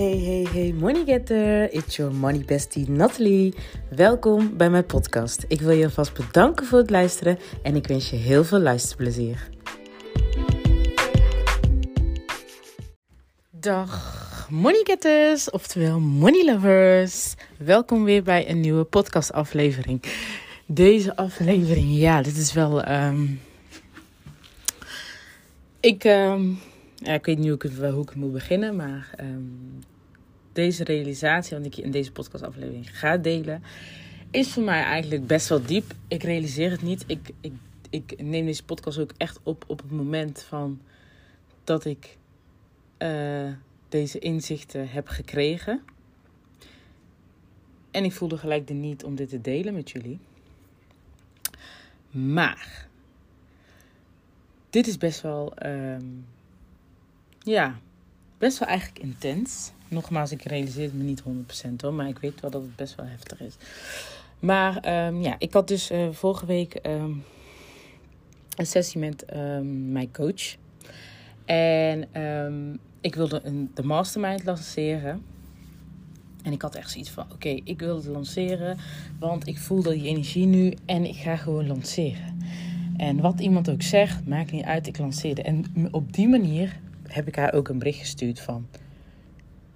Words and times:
Hey, 0.00 0.18
hey, 0.18 0.46
hey, 0.52 0.72
money 0.72 1.04
getter. 1.04 1.72
It's 1.72 1.96
your 1.96 2.14
money 2.14 2.44
bestie 2.44 2.90
Natalie. 2.90 3.54
Welkom 3.90 4.56
bij 4.56 4.70
mijn 4.70 4.86
podcast. 4.86 5.44
Ik 5.48 5.60
wil 5.60 5.70
je 5.70 5.84
alvast 5.84 6.14
bedanken 6.14 6.66
voor 6.66 6.78
het 6.78 6.90
luisteren 6.90 7.38
en 7.62 7.76
ik 7.76 7.86
wens 7.86 8.10
je 8.10 8.16
heel 8.16 8.44
veel 8.44 8.58
luisterplezier. 8.58 9.48
Dag 13.50 14.46
money 14.50 14.80
getters, 14.84 15.50
oftewel 15.50 16.00
money 16.00 16.44
lovers. 16.44 17.34
Welkom 17.58 18.04
weer 18.04 18.22
bij 18.22 18.50
een 18.50 18.60
nieuwe 18.60 18.84
podcast 18.84 19.32
aflevering. 19.32 20.02
Deze 20.66 21.16
aflevering, 21.16 21.96
ja, 21.96 22.22
dit 22.22 22.36
is 22.36 22.52
wel... 22.52 22.82
ehm, 22.82 23.26
Ik, 25.80 26.04
ehm, 26.04 26.48
ja, 26.94 27.12
ik 27.12 27.24
weet 27.24 27.38
niet 27.38 27.46
hoe 27.46 27.70
ik, 27.70 27.80
hoe 27.92 28.04
moet 28.14 28.32
beginnen, 28.32 28.76
maar 28.76 29.10
ehm, 29.16 29.42
deze 30.60 30.84
realisatie, 30.84 31.56
wat 31.56 31.66
ik 31.66 31.76
in 31.76 31.90
deze 31.90 32.12
podcastaflevering 32.12 32.98
ga 32.98 33.16
delen, 33.16 33.62
is 34.30 34.52
voor 34.52 34.62
mij 34.62 34.82
eigenlijk 34.82 35.26
best 35.26 35.48
wel 35.48 35.62
diep. 35.62 35.94
Ik 36.08 36.22
realiseer 36.22 36.70
het 36.70 36.82
niet. 36.82 37.04
Ik, 37.06 37.30
ik, 37.40 37.52
ik 37.90 38.22
neem 38.22 38.44
deze 38.44 38.64
podcast 38.64 38.98
ook 38.98 39.12
echt 39.16 39.40
op 39.42 39.64
op 39.66 39.78
het 39.78 39.90
moment 39.90 40.42
van 40.42 40.80
dat 41.64 41.84
ik 41.84 42.16
eh, 42.96 43.52
deze 43.88 44.18
inzichten 44.18 44.88
heb 44.88 45.08
gekregen. 45.08 45.82
En 47.90 48.04
ik 48.04 48.12
voelde 48.12 48.38
gelijk 48.38 48.66
de 48.66 48.74
niet 48.74 49.04
om 49.04 49.14
dit 49.14 49.28
te 49.28 49.40
delen 49.40 49.74
met 49.74 49.90
jullie. 49.90 50.18
Maar 52.10 52.88
dit 54.70 54.86
is 54.86 54.96
best 54.96 55.20
wel, 55.20 55.54
ehm, 55.54 56.06
ja, 57.38 57.78
best 58.38 58.58
wel 58.58 58.68
eigenlijk 58.68 58.98
intens. 58.98 59.72
Nogmaals, 59.90 60.32
ik 60.32 60.42
realiseer 60.42 60.84
het 60.84 60.94
me 60.94 61.02
niet 61.02 61.22
100% 61.22 61.24
hoor, 61.76 61.94
maar 61.94 62.08
ik 62.08 62.18
weet 62.18 62.40
wel 62.40 62.50
dat 62.50 62.62
het 62.62 62.76
best 62.76 62.94
wel 62.94 63.06
heftig 63.06 63.40
is. 63.40 63.54
Maar 64.38 64.76
ehm, 64.76 65.20
ja, 65.20 65.36
ik 65.38 65.52
had 65.52 65.68
dus 65.68 65.90
eh, 65.90 66.08
vorige 66.10 66.46
week 66.46 66.74
ehm, 66.74 67.12
een 68.56 68.66
sessie 68.66 69.00
met 69.00 69.24
ehm, 69.24 69.92
mijn 69.92 70.12
coach. 70.12 70.56
En 71.44 72.08
ik 73.00 73.14
wilde 73.14 73.40
een, 73.44 73.70
de 73.74 73.82
mastermind 73.82 74.44
lanceren. 74.44 75.22
En 76.42 76.52
ik 76.52 76.62
had 76.62 76.74
echt 76.74 76.90
zoiets 76.90 77.10
van: 77.10 77.24
oké, 77.32 77.48
ik 77.48 77.80
wil 77.80 77.96
het 77.96 78.06
lanceren, 78.06 78.78
want 79.18 79.46
ik 79.46 79.58
voel 79.58 79.82
die 79.82 80.06
energie 80.06 80.46
nu 80.46 80.74
en 80.86 81.04
ik 81.04 81.16
ga 81.16 81.36
gewoon 81.36 81.66
lanceren. 81.66 82.38
En 82.96 83.20
wat 83.20 83.40
iemand 83.40 83.70
ook 83.70 83.82
zegt, 83.82 84.26
maakt 84.26 84.52
niet 84.52 84.64
uit, 84.64 84.86
ik 84.86 84.98
lanceerde. 84.98 85.42
En 85.42 85.64
op 85.90 86.12
die 86.12 86.28
manier 86.28 86.80
heb 87.06 87.28
ik 87.28 87.36
haar 87.36 87.52
ook 87.52 87.68
een 87.68 87.78
bericht 87.78 87.98
gestuurd 87.98 88.40
van... 88.40 88.66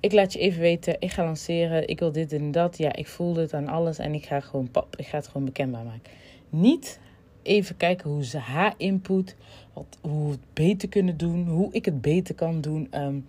Ik 0.04 0.12
laat 0.12 0.32
je 0.32 0.38
even 0.38 0.60
weten, 0.60 0.96
ik 0.98 1.10
ga 1.10 1.24
lanceren, 1.24 1.88
ik 1.88 1.98
wil 1.98 2.12
dit 2.12 2.32
en 2.32 2.50
dat. 2.50 2.78
Ja, 2.78 2.94
ik 2.94 3.06
voel 3.06 3.36
het 3.36 3.54
aan 3.54 3.68
alles 3.68 3.98
en 3.98 4.14
ik 4.14 4.26
ga 4.26 4.40
gewoon, 4.40 4.70
pap, 4.70 4.96
ik 4.96 5.06
ga 5.06 5.16
het 5.16 5.26
gewoon 5.26 5.44
bekendbaar 5.44 5.84
maken. 5.84 6.12
Niet 6.48 6.98
even 7.42 7.76
kijken 7.76 8.10
hoe 8.10 8.24
ze 8.24 8.38
haar 8.38 8.74
input, 8.76 9.36
wat, 9.72 9.98
hoe 10.00 10.24
we 10.24 10.30
het 10.30 10.52
beter 10.52 10.88
kunnen 10.88 11.16
doen, 11.16 11.48
hoe 11.48 11.72
ik 11.72 11.84
het 11.84 12.00
beter 12.00 12.34
kan 12.34 12.60
doen. 12.60 12.86
Ehm, 12.90 13.20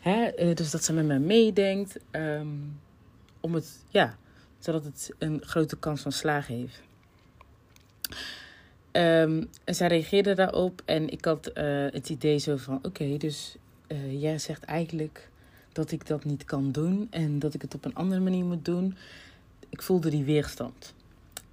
hè, 0.00 0.24
eh, 0.24 0.54
dus 0.54 0.70
dat 0.70 0.84
ze 0.84 0.92
met 0.92 1.06
mij 1.06 1.18
meedenkt, 1.18 1.98
ehm, 2.10 2.48
om 3.40 3.54
het, 3.54 3.84
ja, 3.88 4.16
zodat 4.58 4.84
het 4.84 5.14
een 5.18 5.42
grote 5.44 5.78
kans 5.78 6.00
van 6.00 6.12
slagen 6.12 6.54
heeft. 6.54 6.82
Ehm, 8.90 9.44
en 9.64 9.74
zij 9.74 9.88
reageerde 9.88 10.34
daarop 10.34 10.82
en 10.84 11.08
ik 11.08 11.24
had 11.24 11.46
eh, 11.46 11.64
het 11.90 12.08
idee 12.08 12.38
zo 12.38 12.56
van: 12.56 12.78
oké, 12.82 13.16
dus 13.16 13.56
eh, 13.86 14.20
jij 14.20 14.38
zegt 14.38 14.64
eigenlijk 14.64 15.30
dat 15.78 15.90
ik 15.90 16.06
dat 16.06 16.24
niet 16.24 16.44
kan 16.44 16.72
doen 16.72 17.06
en 17.10 17.38
dat 17.38 17.54
ik 17.54 17.62
het 17.62 17.74
op 17.74 17.84
een 17.84 17.94
andere 17.94 18.20
manier 18.20 18.44
moet 18.44 18.64
doen. 18.64 18.96
Ik 19.68 19.82
voelde 19.82 20.10
die 20.10 20.24
weerstand. 20.24 20.94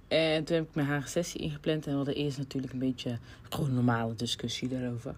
En 0.08 0.44
toen 0.44 0.56
heb 0.56 0.68
ik 0.68 0.74
met 0.74 0.86
haar 0.86 1.08
sessie 1.08 1.40
ingepland 1.40 1.84
en 1.84 1.90
we 1.90 1.96
hadden 1.96 2.14
eerst 2.14 2.38
natuurlijk 2.38 2.72
een 2.72 2.78
beetje 2.78 3.18
gewoon 3.48 3.74
normale 3.74 4.14
discussie 4.14 4.68
daarover. 4.68 5.16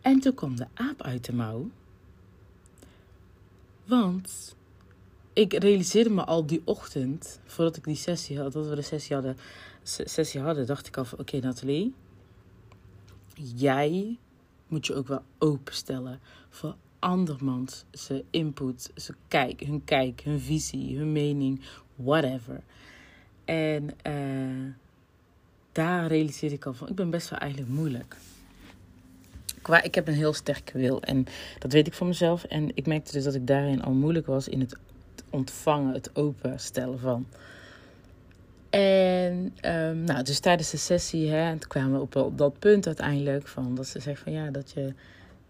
En 0.00 0.20
toen 0.20 0.34
kwam 0.34 0.56
de 0.56 0.66
aap 0.74 1.02
uit 1.02 1.24
de 1.24 1.32
mouw. 1.32 1.70
Want 3.84 4.54
ik 5.32 5.52
realiseerde 5.52 6.10
me 6.10 6.24
al 6.24 6.46
die 6.46 6.62
ochtend, 6.64 7.40
voordat 7.44 7.76
ik 7.76 7.84
die 7.84 7.96
sessie 7.96 8.38
had, 8.38 8.52
dat 8.52 8.68
we 8.68 8.74
de 8.74 8.82
sessie 8.82 9.14
hadden, 9.14 9.36
sessie 9.82 10.40
hadden, 10.40 10.66
dacht 10.66 10.86
ik 10.86 10.96
al 10.96 11.04
van 11.04 11.18
oké 11.18 11.38
Nathalie, 11.38 11.94
jij 13.34 14.18
moet 14.66 14.86
je 14.86 14.94
ook 14.94 15.08
wel 15.08 15.22
openstellen 15.38 16.20
voor 16.48 16.74
andermans 17.00 17.84
zijn 17.90 18.22
input, 18.30 18.90
zijn 18.94 19.16
kijk, 19.28 19.60
hun 19.60 19.84
kijk, 19.84 20.20
hun 20.20 20.40
visie, 20.40 20.98
hun 20.98 21.12
mening, 21.12 21.60
whatever. 21.94 22.60
En 23.44 23.90
uh, 24.06 24.72
daar 25.72 26.06
realiseerde 26.06 26.54
ik 26.54 26.66
al 26.66 26.74
van, 26.74 26.88
ik 26.88 26.94
ben 26.94 27.10
best 27.10 27.30
wel 27.30 27.38
eigenlijk 27.38 27.72
moeilijk. 27.72 28.16
Qua, 29.62 29.82
ik 29.82 29.94
heb 29.94 30.08
een 30.08 30.14
heel 30.14 30.32
sterke 30.32 30.78
wil 30.78 31.02
en 31.02 31.26
dat 31.58 31.72
weet 31.72 31.86
ik 31.86 31.94
van 31.94 32.06
mezelf. 32.06 32.44
En 32.44 32.70
ik 32.74 32.86
merkte 32.86 33.12
dus 33.12 33.24
dat 33.24 33.34
ik 33.34 33.46
daarin 33.46 33.82
al 33.82 33.92
moeilijk 33.92 34.26
was 34.26 34.48
in 34.48 34.60
het 34.60 34.76
ontvangen, 35.30 35.94
het 35.94 36.16
openstellen 36.16 36.98
van. 36.98 37.26
En 38.70 39.54
um, 39.64 40.04
nou, 40.04 40.22
dus 40.22 40.38
tijdens 40.38 40.70
de 40.70 40.76
sessie, 40.76 41.30
hè, 41.30 41.56
kwamen 41.58 41.92
we 41.92 42.00
op, 42.00 42.16
op 42.16 42.38
dat 42.38 42.58
punt 42.58 42.86
uiteindelijk 42.86 43.48
van 43.48 43.74
dat 43.74 43.86
ze 43.86 44.00
zegt 44.00 44.22
van 44.22 44.32
ja, 44.32 44.50
dat 44.50 44.70
je 44.70 44.94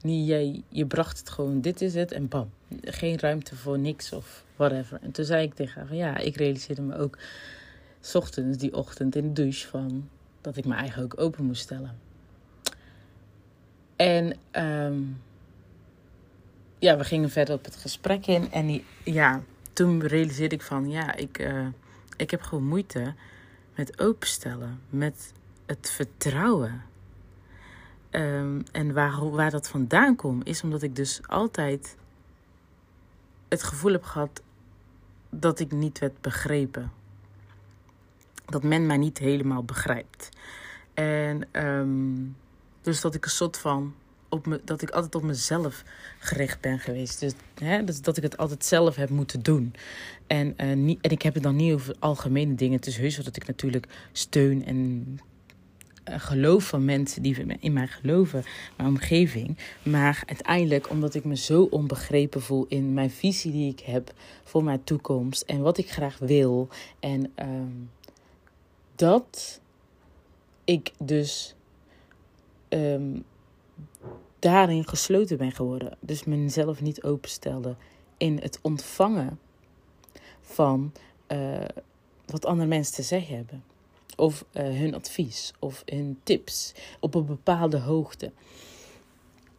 niet, 0.03 0.28
jij, 0.28 0.62
je 0.69 0.87
bracht 0.87 1.19
het 1.19 1.31
gewoon, 1.31 1.61
dit 1.61 1.81
is 1.81 1.94
het 1.94 2.12
en 2.12 2.28
bam, 2.28 2.50
geen 2.81 3.19
ruimte 3.19 3.56
voor 3.56 3.78
niks 3.78 4.12
of 4.12 4.44
whatever. 4.56 4.99
En 5.03 5.11
toen 5.11 5.25
zei 5.25 5.47
ik 5.47 5.55
tegen 5.55 5.75
haar 5.75 5.87
van 5.87 5.97
ja, 5.97 6.16
ik 6.16 6.37
realiseerde 6.37 6.83
me 6.83 6.97
ook, 6.97 7.19
s 8.00 8.15
ochtends 8.15 8.59
die 8.59 8.75
ochtend 8.75 9.16
in 9.16 9.22
de 9.22 9.43
douche 9.43 9.69
van 9.69 10.09
dat 10.41 10.56
ik 10.56 10.65
me 10.65 10.75
eigen 10.75 11.03
ook 11.03 11.21
open 11.21 11.44
moest 11.44 11.62
stellen. 11.62 11.99
En 13.97 14.37
um, 14.53 15.22
ja, 16.78 16.97
we 16.97 17.05
gingen 17.05 17.31
verder 17.31 17.55
op 17.55 17.65
het 17.65 17.77
gesprek 17.77 18.27
in 18.27 18.53
en 18.53 18.66
die, 18.66 18.84
ja, 19.05 19.43
toen 19.72 20.06
realiseerde 20.06 20.55
ik 20.55 20.62
van 20.62 20.91
ja, 20.91 21.16
ik. 21.16 21.39
Uh, 21.39 21.66
ik 22.21 22.31
heb 22.31 22.43
gewoon 22.43 22.65
moeite 22.65 23.15
met 23.75 24.00
openstellen, 24.00 24.81
met 24.91 25.33
het 25.66 25.91
vertrouwen. 25.91 26.83
Um, 28.10 28.62
en 28.72 28.93
waar, 28.93 29.31
waar 29.31 29.50
dat 29.50 29.69
vandaan 29.69 30.16
komt, 30.16 30.47
is 30.47 30.62
omdat 30.62 30.82
ik 30.82 30.97
dus 30.97 31.21
altijd 31.26 31.97
het 33.48 33.62
gevoel 33.62 33.93
heb 33.93 34.03
gehad 34.03 34.43
dat 35.31 35.60
ik 35.60 35.72
niet 35.72 35.98
werd 35.98 36.21
begrepen. 36.21 36.93
Dat 38.44 38.62
men 38.62 38.87
mij 38.87 38.97
niet 38.97 39.19
helemaal 39.19 39.65
begrijpt. 39.65 40.28
En 40.94 41.48
um, 41.53 42.37
dus 42.82 43.00
dat 43.00 43.15
ik 43.15 43.25
een 43.25 43.31
soort 43.31 43.59
van 43.59 43.94
op 44.28 44.47
me, 44.47 44.60
dat 44.65 44.82
ik 44.82 44.91
altijd 44.91 45.15
op 45.15 45.22
mezelf 45.22 45.84
gericht 46.19 46.60
ben 46.60 46.78
geweest. 46.78 47.21
Dus, 47.21 47.32
hè, 47.54 47.84
dus 47.84 48.00
dat 48.00 48.16
ik 48.16 48.22
het 48.22 48.37
altijd 48.37 48.65
zelf 48.65 48.97
heb 48.97 49.10
moeten 49.10 49.42
doen. 49.42 49.75
En, 50.27 50.54
uh, 50.56 50.77
niet, 50.77 51.00
en 51.00 51.10
ik 51.10 51.22
heb 51.22 51.34
het 51.34 51.42
dan 51.42 51.56
niet 51.56 51.72
over 51.72 51.97
algemene 51.98 52.54
dingen. 52.54 52.77
Het 52.77 52.87
is 52.87 52.97
heus 52.97 53.16
wel 53.16 53.25
dat 53.25 53.37
ik 53.37 53.47
natuurlijk 53.47 53.87
steun 54.12 54.65
en 54.65 55.04
geloof 56.10 56.65
van 56.65 56.84
mensen 56.84 57.22
die 57.22 57.59
in 57.60 57.72
mij 57.72 57.87
geloven, 57.87 58.44
mijn 58.76 58.88
omgeving. 58.88 59.59
Maar 59.82 60.22
uiteindelijk, 60.26 60.91
omdat 60.91 61.15
ik 61.15 61.25
me 61.25 61.37
zo 61.37 61.62
onbegrepen 61.62 62.43
voel 62.43 62.66
in 62.69 62.94
mijn 62.94 63.10
visie 63.10 63.53
die 63.53 63.72
ik 63.72 63.81
heb 63.81 64.12
voor 64.44 64.65
mijn 64.65 64.84
toekomst 64.84 65.43
en 65.43 65.60
wat 65.60 65.78
ik 65.78 65.91
graag 65.91 66.19
wil. 66.19 66.69
En 67.00 67.32
uh, 67.38 67.47
dat 68.94 69.60
ik 70.65 70.93
dus. 70.98 71.54
Um, 72.69 73.25
daarin 74.41 74.88
gesloten 74.88 75.39
ben 75.39 75.53
geworden. 75.53 75.97
Dus 76.01 76.24
mezelf 76.24 76.80
niet 76.80 77.03
openstelde 77.03 77.77
in 78.16 78.39
het 78.42 78.59
ontvangen 78.62 79.39
van 80.41 80.92
uh, 81.28 81.65
wat 82.27 82.45
andere 82.45 82.68
mensen 82.68 82.95
te 82.95 83.03
zeggen 83.03 83.36
hebben. 83.36 83.65
Of 84.21 84.45
uh, 84.53 84.63
hun 84.63 84.95
advies 84.95 85.53
of 85.59 85.83
hun 85.87 86.21
tips 86.22 86.75
op 87.01 87.15
een 87.15 87.27
bepaalde 87.27 87.78
hoogte. 87.78 88.33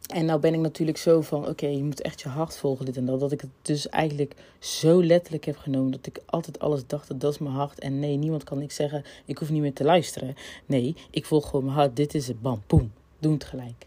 En 0.06 0.24
nou 0.24 0.40
ben 0.40 0.54
ik 0.54 0.60
natuurlijk 0.60 0.98
zo 0.98 1.20
van, 1.20 1.48
oké, 1.48 1.66
je 1.66 1.82
moet 1.82 2.00
echt 2.00 2.20
je 2.20 2.28
hart 2.28 2.56
volgen, 2.56 2.84
dit 2.84 2.96
en 2.96 3.04
dat. 3.04 3.20
Dat 3.20 3.32
ik 3.32 3.40
het 3.40 3.50
dus 3.62 3.88
eigenlijk 3.88 4.34
zo 4.58 5.04
letterlijk 5.04 5.44
heb 5.44 5.56
genomen. 5.56 5.90
Dat 5.90 6.06
ik 6.06 6.20
altijd 6.26 6.58
alles 6.58 6.86
dacht, 6.86 7.08
dat, 7.08 7.20
dat 7.20 7.32
is 7.32 7.38
mijn 7.38 7.54
hart. 7.54 7.78
En 7.78 7.98
nee, 7.98 8.16
niemand 8.16 8.44
kan 8.44 8.58
niks 8.58 8.74
zeggen, 8.74 9.04
ik 9.24 9.38
hoef 9.38 9.50
niet 9.50 9.60
meer 9.60 9.72
te 9.72 9.84
luisteren. 9.84 10.34
Nee, 10.66 10.96
ik 11.10 11.26
volg 11.26 11.48
gewoon 11.48 11.64
mijn 11.64 11.76
hart, 11.76 11.96
dit 11.96 12.14
is 12.14 12.28
het, 12.28 12.42
bam, 12.42 12.62
boem. 12.66 12.92
Doe 13.18 13.32
het 13.32 13.44
gelijk. 13.44 13.86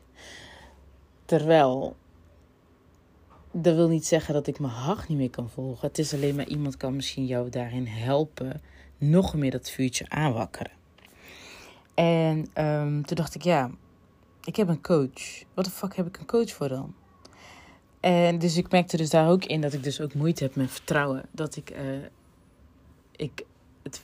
Terwijl, 1.26 1.96
dat 3.52 3.76
wil 3.76 3.88
niet 3.88 4.06
zeggen 4.06 4.34
dat 4.34 4.48
ik 4.48 4.60
mijn 4.60 4.74
hart 4.74 5.08
niet 5.08 5.18
meer 5.18 5.30
kan 5.30 5.50
volgen. 5.50 5.88
Het 5.88 5.98
is 5.98 6.14
alleen 6.14 6.36
maar 6.36 6.48
iemand 6.48 6.78
kan 6.78 6.96
misschien 6.96 7.26
jou 7.26 7.50
daarin 7.50 7.86
helpen. 7.86 8.62
Nog 8.98 9.36
meer 9.36 9.52
dat 9.52 9.70
vuurtje 9.70 10.10
aanwakkeren. 10.10 10.72
En 11.94 12.38
um, 12.38 13.06
toen 13.06 13.16
dacht 13.16 13.36
ik, 13.36 13.42
ja, 13.42 13.72
ik 14.44 14.56
heb 14.56 14.68
een 14.68 14.82
coach. 14.82 15.44
Wat 15.54 15.66
de 15.66 15.72
fuck 15.72 15.96
heb 15.96 16.08
ik 16.08 16.18
een 16.18 16.26
coach 16.26 16.52
voor 16.52 16.70
dan? 16.70 16.96
En 18.00 18.40
dus 18.40 18.58
ik 18.58 18.72
merkte 18.72 18.98
dus 18.98 19.10
daar 19.10 19.30
ook 19.30 19.46
in 19.46 19.62
dat 19.62 19.74
ik 19.74 19.84
dus 19.84 20.02
ook 20.02 20.14
moeite 20.14 20.44
heb 20.44 20.56
met 20.56 20.72
vertrouwen. 20.72 21.26
Dat 21.32 21.56
ik, 21.56 21.72
uh, 21.72 22.06
ik 23.16 23.46
het 23.84 24.02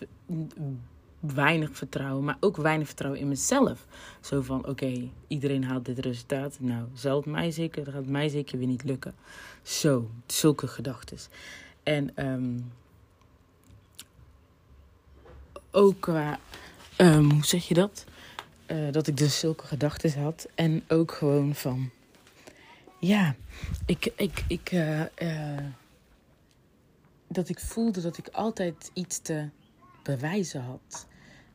weinig 1.19 1.77
vertrouwen, 1.77 2.23
maar 2.23 2.37
ook 2.39 2.57
weinig 2.57 2.87
vertrouwen 2.87 3.21
in 3.21 3.27
mezelf. 3.27 3.87
Zo 4.21 4.41
van, 4.41 4.67
oké, 4.67 5.09
iedereen 5.27 5.63
haalt 5.63 5.85
dit 5.85 5.99
resultaat. 5.99 6.57
Nou, 6.59 6.87
zal 6.93 7.15
het 7.15 7.25
mij 7.25 7.51
zeker, 7.51 7.83
dat 7.83 7.93
gaat 7.93 8.05
mij 8.05 8.29
zeker 8.29 8.57
weer 8.57 8.67
niet 8.67 8.83
lukken. 8.83 9.15
Zo, 9.61 10.09
zulke 10.25 10.67
gedachten. 10.67 11.17
En 11.83 12.27
um, 12.27 12.71
ook 15.71 15.99
qua, 15.99 16.39
um, 16.97 17.31
hoe 17.31 17.45
zeg 17.45 17.67
je 17.67 17.73
dat? 17.73 18.05
Uh, 18.67 18.91
dat 18.91 19.07
ik 19.07 19.17
dus 19.17 19.39
zulke 19.39 19.67
gedachten 19.67 20.21
had. 20.21 20.47
En 20.55 20.83
ook 20.87 21.11
gewoon 21.11 21.55
van, 21.55 21.89
ja, 22.99 23.35
ik, 23.85 24.13
ik, 24.15 24.43
ik, 24.47 24.71
uh, 24.71 24.99
uh, 24.99 25.57
dat 27.27 27.49
ik 27.49 27.59
voelde 27.59 28.01
dat 28.01 28.17
ik 28.17 28.27
altijd 28.27 28.91
iets 28.93 29.19
te 29.19 29.49
bewijzen 30.03 30.61
had 30.61 31.07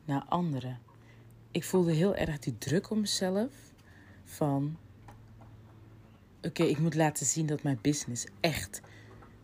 naar 0.05 0.23
anderen. 0.29 0.79
Ik 1.51 1.63
voelde 1.63 1.91
heel 1.91 2.15
erg 2.15 2.39
die 2.39 2.57
druk 2.57 2.89
op 2.89 2.97
mezelf 2.97 3.51
van 4.25 4.77
oké, 6.41 6.63
ik 6.63 6.79
moet 6.79 6.95
laten 6.95 7.25
zien 7.25 7.45
dat 7.45 7.63
mijn 7.63 7.79
business 7.81 8.25
echt 8.39 8.81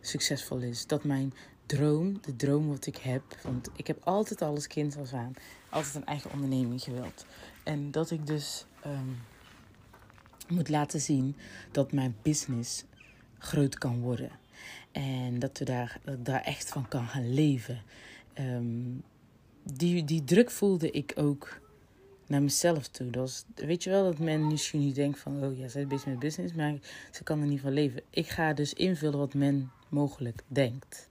succesvol 0.00 0.58
is. 0.58 0.86
Dat 0.86 1.04
mijn 1.04 1.32
droom, 1.66 2.20
de 2.20 2.36
droom 2.36 2.68
wat 2.68 2.86
ik 2.86 2.96
heb, 2.96 3.22
want 3.42 3.68
ik 3.76 3.86
heb 3.86 4.00
altijd 4.04 4.42
alles 4.42 4.66
kind 4.66 4.96
als 4.96 5.12
aan, 5.12 5.32
altijd 5.68 5.94
een 5.94 6.06
eigen 6.06 6.32
onderneming 6.32 6.82
gewild. 6.82 7.26
En 7.64 7.90
dat 7.90 8.10
ik 8.10 8.26
dus 8.26 8.66
um, 8.86 9.16
moet 10.48 10.68
laten 10.68 11.00
zien 11.00 11.36
dat 11.70 11.92
mijn 11.92 12.16
business 12.22 12.84
groot 13.38 13.78
kan 13.78 14.00
worden. 14.00 14.30
En 14.92 15.38
dat, 15.38 15.58
we 15.58 15.64
daar, 15.64 16.00
dat 16.04 16.14
ik 16.14 16.24
daar 16.24 16.42
echt 16.42 16.68
van 16.68 16.88
kan 16.88 17.06
gaan 17.06 17.34
leven. 17.34 17.82
Um, 18.38 19.02
die, 19.62 20.04
die 20.04 20.24
druk 20.24 20.50
voelde 20.50 20.90
ik 20.90 21.12
ook 21.16 21.60
naar 22.26 22.42
mezelf 22.42 22.88
toe. 22.88 23.10
Dat 23.10 23.22
was, 23.22 23.44
weet 23.54 23.82
je 23.82 23.90
wel 23.90 24.04
dat 24.04 24.18
men 24.18 24.46
misschien 24.46 24.80
niet 24.80 24.94
denkt 24.94 25.18
van... 25.18 25.44
oh 25.44 25.58
ja, 25.58 25.68
zij 25.68 25.82
is 25.82 25.88
bezig 25.88 26.06
met 26.06 26.18
business, 26.18 26.54
maar 26.54 26.74
ze 27.10 27.22
kan 27.22 27.40
er 27.40 27.46
niet 27.46 27.60
van 27.60 27.72
leven. 27.72 28.02
Ik 28.10 28.28
ga 28.28 28.52
dus 28.52 28.72
invullen 28.72 29.18
wat 29.18 29.34
men 29.34 29.70
mogelijk 29.88 30.42
denkt. 30.46 31.08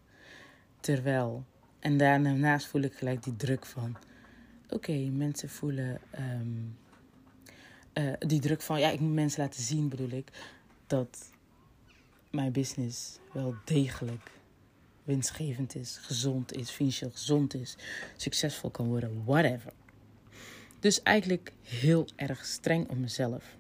Terwijl... 0.84 1.46
En 1.80 1.98
daarnaast 1.98 2.68
voel 2.68 2.82
ik 2.82 2.94
gelijk 2.94 3.24
die 3.24 3.36
druk 3.36 3.66
van... 3.66 3.98
oké, 4.70 4.94
mensen 4.94 5.50
voelen... 5.50 6.02
Um, 6.20 6.78
uh, 7.94 8.14
die 8.20 8.40
druk 8.40 8.62
van... 8.62 8.80
ja, 8.80 8.90
ik 8.90 9.00
moet 9.00 9.14
mensen 9.14 9.42
laten 9.44 9.64
zien, 9.64 9.90
bedoel 9.90 10.10
ik... 10.10 10.28
dat 10.88 11.32
mijn 12.32 12.52
business 12.52 13.20
wel 13.34 13.56
degelijk 13.66 14.32
winstgevend 15.04 15.76
is, 15.76 15.98
gezond 16.02 16.54
is, 16.54 16.70
financieel 16.70 17.12
gezond 17.12 17.54
is, 17.54 17.76
succesvol 18.16 18.70
kan 18.70 18.88
worden, 18.88 19.24
whatever. 19.26 19.74
Dus 20.80 21.02
eigenlijk 21.02 21.52
heel 21.62 22.08
erg 22.16 22.46
streng 22.46 22.90
op 22.90 22.98
mezelf. 22.98 23.56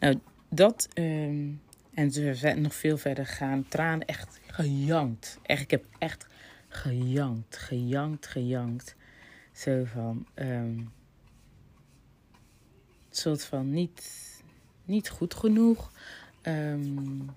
Nou, 0.00 0.20
dat 0.48 0.88
um, 0.94 1.60
en 1.94 2.10
ze 2.12 2.54
nog 2.56 2.74
veel 2.74 2.98
verder 2.98 3.26
gaan. 3.26 3.68
Tranen 3.68 4.06
echt 4.06 4.40
gejankt. 4.56 5.38
Echt, 5.42 5.62
ik 5.62 5.70
heb 5.70 5.84
echt 5.98 6.26
gejankt, 6.68 7.56
gejankt, 7.56 8.26
gejankt. 8.26 8.96
Zo 9.52 9.84
van, 9.84 10.26
um, 10.34 10.92
soort 13.10 13.44
van 13.44 13.70
niet, 13.70 14.02
niet 14.84 15.08
goed 15.08 15.34
genoeg. 15.34 15.92
Um, 16.42 17.30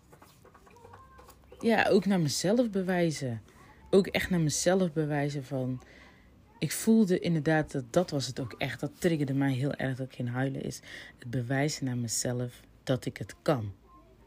ja, 1.59 1.87
ook 1.87 2.05
naar 2.05 2.19
mezelf 2.19 2.69
bewijzen. 2.69 3.41
Ook 3.89 4.07
echt 4.07 4.29
naar 4.29 4.39
mezelf 4.39 4.93
bewijzen 4.93 5.45
van... 5.45 5.81
Ik 6.59 6.71
voelde 6.71 7.19
inderdaad 7.19 7.71
dat 7.71 7.93
dat 7.93 8.09
was 8.09 8.27
het 8.27 8.39
ook 8.39 8.53
echt. 8.57 8.79
Dat 8.79 8.91
triggerde 8.99 9.33
mij 9.33 9.53
heel 9.53 9.73
erg 9.73 9.97
dat 9.97 10.07
ik 10.07 10.15
geen 10.15 10.27
huilen 10.27 10.63
is. 10.63 10.81
Het 11.19 11.29
bewijzen 11.29 11.85
naar 11.85 11.97
mezelf 11.97 12.61
dat 12.83 13.05
ik 13.05 13.17
het 13.17 13.35
kan. 13.41 13.73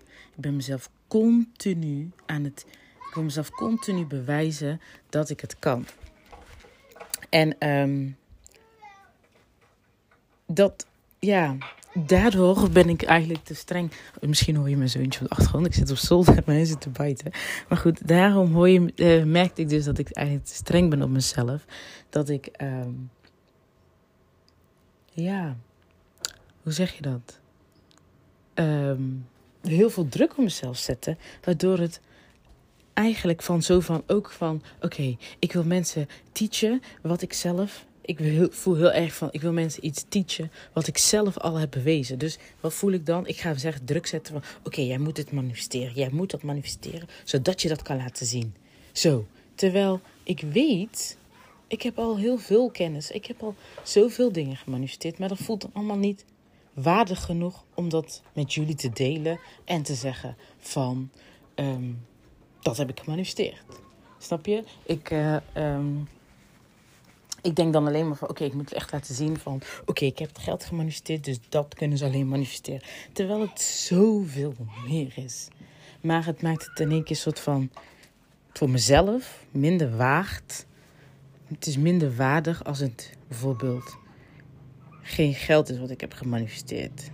Ik 0.08 0.40
ben 0.40 0.56
mezelf 0.56 0.90
continu 1.08 2.10
aan 2.26 2.44
het... 2.44 2.66
Ik 3.12 3.18
wil 3.18 3.26
mezelf 3.26 3.50
continu 3.50 4.06
bewijzen 4.06 4.80
dat 5.08 5.30
ik 5.30 5.40
het 5.40 5.58
kan. 5.58 5.86
En 7.28 7.68
um, 7.68 8.16
dat, 10.46 10.86
ja, 11.18 11.56
daardoor 11.94 12.70
ben 12.70 12.88
ik 12.88 13.02
eigenlijk 13.02 13.44
te 13.44 13.54
streng. 13.54 13.92
Misschien 14.20 14.56
hoor 14.56 14.68
je 14.68 14.76
mijn 14.76 14.88
zoontje 14.88 15.20
op 15.20 15.28
de 15.28 15.34
achtergrond. 15.34 15.66
Ik 15.66 15.74
zit 15.74 15.90
op 15.90 15.96
zolder 15.96 16.36
en 16.36 16.44
hij 16.54 16.64
zit 16.64 16.80
te 16.80 16.90
bijten. 16.90 17.30
Maar 17.68 17.78
goed, 17.78 18.08
daarom 18.08 18.52
hoor 18.52 18.68
je, 18.68 18.92
uh, 18.96 19.24
merkte 19.24 19.60
ik 19.60 19.68
dus 19.68 19.84
dat 19.84 19.98
ik 19.98 20.10
eigenlijk 20.10 20.46
te 20.46 20.54
streng 20.54 20.90
ben 20.90 21.02
op 21.02 21.10
mezelf. 21.10 21.64
Dat 22.08 22.28
ik, 22.28 22.48
um, 22.62 23.10
ja, 25.10 25.56
hoe 26.62 26.72
zeg 26.72 26.92
je 26.92 27.02
dat? 27.02 27.40
Um, 28.54 29.26
heel 29.62 29.90
veel 29.90 30.08
druk 30.08 30.30
op 30.30 30.44
mezelf 30.44 30.76
zetten. 30.76 31.18
Waardoor 31.42 31.78
het 31.78 32.00
eigenlijk 32.92 33.42
van 33.42 33.62
zo 33.62 33.80
van, 33.80 34.02
ook 34.06 34.30
van, 34.30 34.62
oké, 34.80 35.16
ik 35.38 35.52
wil 35.52 35.64
mensen 35.64 36.08
teachen 36.32 36.82
wat 37.02 37.22
ik 37.22 37.32
zelf 37.32 37.84
ik 38.04 38.48
voel 38.50 38.76
heel 38.76 38.92
erg 38.92 39.14
van, 39.14 39.28
ik 39.30 39.40
wil 39.40 39.52
mensen 39.52 39.86
iets 39.86 40.04
teachen 40.08 40.50
wat 40.72 40.86
ik 40.86 40.98
zelf 40.98 41.38
al 41.38 41.54
heb 41.54 41.70
bewezen. 41.70 42.18
Dus 42.18 42.38
wat 42.60 42.74
voel 42.74 42.90
ik 42.90 43.06
dan? 43.06 43.26
Ik 43.26 43.40
ga 43.40 43.54
zeggen, 43.54 43.84
druk 43.84 44.06
zetten 44.06 44.32
van, 44.32 44.42
oké, 44.64 44.80
jij 44.80 44.98
moet 44.98 45.16
het 45.16 45.32
manifesteren. 45.32 45.94
Jij 45.94 46.08
moet 46.12 46.30
dat 46.30 46.42
manifesteren, 46.42 47.08
zodat 47.24 47.62
je 47.62 47.68
dat 47.68 47.82
kan 47.82 47.96
laten 47.96 48.26
zien. 48.26 48.54
Zo, 48.92 49.26
terwijl 49.54 50.00
ik 50.22 50.40
weet, 50.40 51.16
ik 51.66 51.82
heb 51.82 51.98
al 51.98 52.16
heel 52.16 52.38
veel 52.38 52.70
kennis. 52.70 53.10
Ik 53.10 53.26
heb 53.26 53.42
al 53.42 53.54
zoveel 53.82 54.32
dingen 54.32 54.56
gemanifesteerd, 54.56 55.18
maar 55.18 55.28
dat 55.28 55.38
voelt 55.38 55.68
allemaal 55.72 55.98
niet 55.98 56.24
waardig 56.72 57.24
genoeg 57.24 57.64
om 57.74 57.88
dat 57.88 58.22
met 58.32 58.54
jullie 58.54 58.74
te 58.74 58.90
delen 58.90 59.40
en 59.64 59.82
te 59.82 59.94
zeggen 59.94 60.36
van, 60.58 61.10
um, 61.54 62.04
dat 62.62 62.76
heb 62.76 62.90
ik 62.90 63.00
gemanifesteerd. 63.00 63.64
Snap 64.18 64.46
je? 64.46 64.64
Ik, 64.82 65.10
uh, 65.10 65.36
um, 65.56 66.08
ik 67.42 67.56
denk 67.56 67.72
dan 67.72 67.86
alleen 67.86 68.08
maar 68.08 68.16
van, 68.16 68.28
oké, 68.28 68.44
ik 68.44 68.54
moet 68.54 68.72
echt 68.72 68.92
laten 68.92 69.14
zien 69.14 69.38
van, 69.38 69.60
oké, 69.86 70.04
ik 70.04 70.18
heb 70.18 70.28
het 70.28 70.38
geld 70.38 70.64
gemanifesteerd, 70.64 71.24
dus 71.24 71.38
dat 71.48 71.74
kunnen 71.74 71.98
ze 71.98 72.04
alleen 72.04 72.28
manifesteren. 72.28 72.82
Terwijl 73.12 73.40
het 73.40 73.60
zoveel 73.60 74.54
meer 74.86 75.12
is. 75.14 75.48
Maar 76.00 76.26
het 76.26 76.42
maakt 76.42 76.66
het 76.66 76.80
in 76.80 76.90
één 76.90 77.02
keer 77.02 77.10
een 77.10 77.22
soort 77.22 77.40
van, 77.40 77.70
voor 78.52 78.70
mezelf, 78.70 79.46
minder 79.50 79.96
waard. 79.96 80.66
Het 81.48 81.66
is 81.66 81.76
minder 81.76 82.16
waardig 82.16 82.64
als 82.64 82.78
het 82.78 83.16
bijvoorbeeld 83.28 83.96
geen 85.02 85.34
geld 85.34 85.68
is 85.70 85.78
wat 85.78 85.90
ik 85.90 86.00
heb 86.00 86.12
gemanifesteerd. 86.12 87.10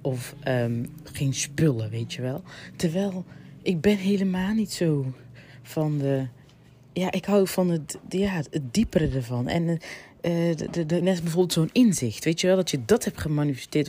Of 0.00 0.34
um, 0.48 0.94
geen 1.02 1.34
spullen, 1.34 1.90
weet 1.90 2.12
je 2.12 2.22
wel. 2.22 2.42
Terwijl 2.76 3.24
ik 3.64 3.80
ben 3.80 3.96
helemaal 3.96 4.54
niet 4.54 4.72
zo 4.72 5.06
van 5.62 5.98
de 5.98 6.26
ja, 6.94 7.12
ik 7.12 7.24
hou 7.24 7.48
van 7.48 7.70
het, 7.70 7.98
ja, 8.08 8.32
het 8.32 8.60
diepere 8.70 9.08
ervan. 9.08 9.48
En 9.48 9.62
uh, 9.66 9.78
de, 10.20 10.68
de, 10.70 10.86
de, 10.86 11.00
net 11.00 11.20
bijvoorbeeld 11.22 11.52
zo'n 11.52 11.70
inzicht. 11.72 12.24
Weet 12.24 12.40
je 12.40 12.46
wel, 12.46 12.56
dat 12.56 12.70
je 12.70 12.84
dat 12.84 13.04
hebt 13.04 13.20
gemanifesteerd. 13.20 13.88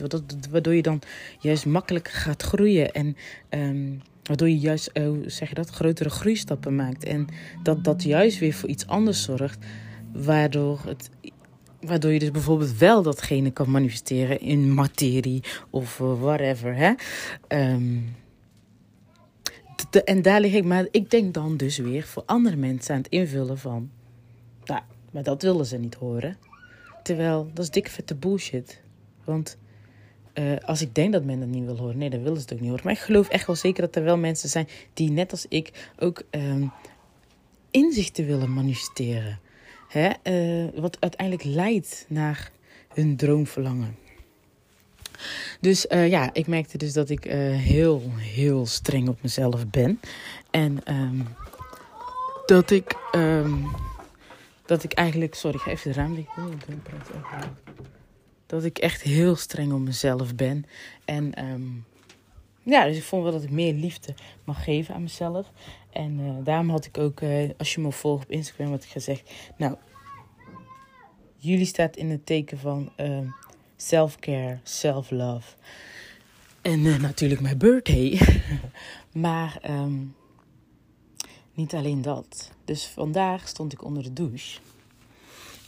Waardoor, 0.50 0.74
je 0.74 0.82
dan 0.82 1.00
juist 1.40 1.66
makkelijker 1.66 2.12
gaat 2.12 2.42
groeien. 2.42 2.92
En 2.92 3.16
um, 3.50 4.02
waardoor 4.22 4.48
je 4.48 4.58
juist, 4.58 4.90
uh, 4.94 5.10
zeg 5.26 5.48
je 5.48 5.54
dat, 5.54 5.70
grotere 5.70 6.10
groeistappen 6.10 6.76
maakt. 6.76 7.04
En 7.04 7.26
dat 7.62 7.84
dat 7.84 8.02
juist 8.02 8.38
weer 8.38 8.52
voor 8.52 8.68
iets 8.68 8.86
anders 8.86 9.22
zorgt. 9.22 9.64
Waardoor 10.12 10.80
het 10.86 11.10
Waardoor 11.80 12.12
je 12.12 12.18
dus 12.18 12.30
bijvoorbeeld 12.30 12.78
wel 12.78 13.02
datgene 13.02 13.50
kan 13.50 13.70
manifesteren 13.70 14.40
in 14.40 14.74
materie 14.74 15.42
of 15.70 15.98
whatever. 15.98 16.74
Hè? 16.74 16.92
Um, 17.72 18.04
en 19.90 20.22
daar 20.22 20.40
lig 20.40 20.52
ik, 20.52 20.64
maar 20.64 20.86
ik 20.90 21.10
denk 21.10 21.34
dan 21.34 21.56
dus 21.56 21.78
weer 21.78 22.02
voor 22.02 22.22
andere 22.26 22.56
mensen 22.56 22.94
aan 22.94 23.00
het 23.00 23.10
invullen 23.10 23.58
van, 23.58 23.90
nou, 24.64 24.80
maar 25.10 25.22
dat 25.22 25.42
willen 25.42 25.66
ze 25.66 25.76
niet 25.76 25.94
horen. 25.94 26.36
Terwijl, 27.02 27.50
dat 27.54 27.64
is 27.64 27.70
dikke 27.70 27.90
vette 27.90 28.14
bullshit. 28.14 28.80
Want 29.24 29.58
uh, 30.34 30.56
als 30.56 30.82
ik 30.82 30.94
denk 30.94 31.12
dat 31.12 31.24
men 31.24 31.40
dat 31.40 31.48
niet 31.48 31.64
wil 31.64 31.76
horen, 31.76 31.98
nee, 31.98 32.10
dan 32.10 32.22
willen 32.22 32.36
ze 32.36 32.42
het 32.42 32.52
ook 32.52 32.60
niet 32.60 32.68
horen. 32.68 32.84
Maar 32.84 32.94
ik 32.94 32.98
geloof 32.98 33.28
echt 33.28 33.46
wel 33.46 33.56
zeker 33.56 33.82
dat 33.82 33.96
er 33.96 34.02
wel 34.02 34.18
mensen 34.18 34.48
zijn 34.48 34.68
die, 34.94 35.10
net 35.10 35.30
als 35.30 35.46
ik, 35.48 35.90
ook 35.98 36.22
um, 36.30 36.70
inzichten 37.70 38.26
willen 38.26 38.52
manifesteren. 38.52 39.40
Hè? 39.88 40.10
Uh, 40.22 40.68
wat 40.80 40.96
uiteindelijk 41.00 41.44
leidt 41.44 42.04
naar 42.08 42.50
hun 42.88 43.16
droomverlangen. 43.16 43.96
Dus 45.60 45.86
uh, 45.86 46.08
ja, 46.08 46.30
ik 46.32 46.46
merkte 46.46 46.78
dus 46.78 46.92
dat 46.92 47.10
ik 47.10 47.26
uh, 47.26 47.32
heel, 47.56 48.02
heel 48.16 48.66
streng 48.66 49.08
op 49.08 49.22
mezelf 49.22 49.70
ben. 49.70 50.00
En 50.50 50.94
um, 50.94 51.26
dat 52.46 52.70
ik, 52.70 52.96
um, 53.12 53.66
dat 54.66 54.82
ik 54.84 54.92
eigenlijk, 54.92 55.34
sorry, 55.34 55.56
ik 55.56 55.62
ga 55.62 55.70
even 55.70 55.92
de 55.92 55.98
raam 55.98 56.26
Dat 58.46 58.64
ik 58.64 58.78
echt 58.78 59.02
heel 59.02 59.36
streng 59.36 59.72
op 59.72 59.80
mezelf 59.80 60.34
ben. 60.34 60.64
En 61.04 61.44
um, 61.44 61.84
ja, 62.62 62.84
dus 62.84 62.96
ik 62.96 63.02
vond 63.02 63.22
wel 63.22 63.32
dat 63.32 63.42
ik 63.42 63.50
meer 63.50 63.72
liefde 63.72 64.14
mag 64.44 64.64
geven 64.64 64.94
aan 64.94 65.02
mezelf. 65.02 65.52
En 65.90 66.18
uh, 66.18 66.34
daarom 66.44 66.70
had 66.70 66.84
ik 66.84 66.98
ook, 66.98 67.20
als 67.58 67.74
je 67.74 67.80
me 67.80 67.92
volgt 67.92 68.24
op 68.24 68.30
Instagram, 68.30 68.70
had 68.70 68.84
ik 68.84 68.90
gezegd... 68.90 69.30
Nou, 69.56 69.76
jullie 71.36 71.66
staat 71.66 71.96
in 71.96 72.10
het 72.10 72.26
teken 72.26 72.58
van 72.58 72.92
self-care, 73.76 74.58
self-love. 74.62 75.54
En 76.62 77.00
natuurlijk 77.00 77.40
mijn 77.40 77.58
birthday. 77.58 78.20
maar 79.12 79.58
um, 79.70 80.14
niet 81.54 81.74
alleen 81.74 82.02
dat. 82.02 82.50
Dus 82.64 82.86
vandaag 82.86 83.48
stond 83.48 83.72
ik 83.72 83.84
onder 83.84 84.02
de 84.02 84.12
douche. 84.12 84.58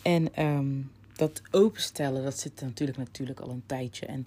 En 0.02 0.44
um, 0.44 0.90
dat 1.16 1.42
openstellen, 1.50 2.24
dat 2.24 2.38
zit 2.38 2.60
natuurlijk, 2.60 2.98
natuurlijk 2.98 3.40
al 3.40 3.50
een 3.50 3.66
tijdje. 3.66 4.06
En 4.06 4.26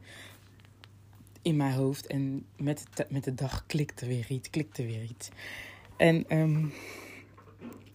in 1.42 1.56
mijn 1.56 1.74
hoofd. 1.74 2.08
En 2.08 2.46
met 2.58 2.84
de, 2.94 3.06
met 3.10 3.24
de 3.24 3.34
dag 3.34 3.64
klikte 3.68 4.06
weer 4.06 4.26
iets, 4.30 4.50
klikte 4.50 4.86
weer 4.86 5.04
iets. 5.04 5.30
En 5.98 6.38
um, 6.38 6.74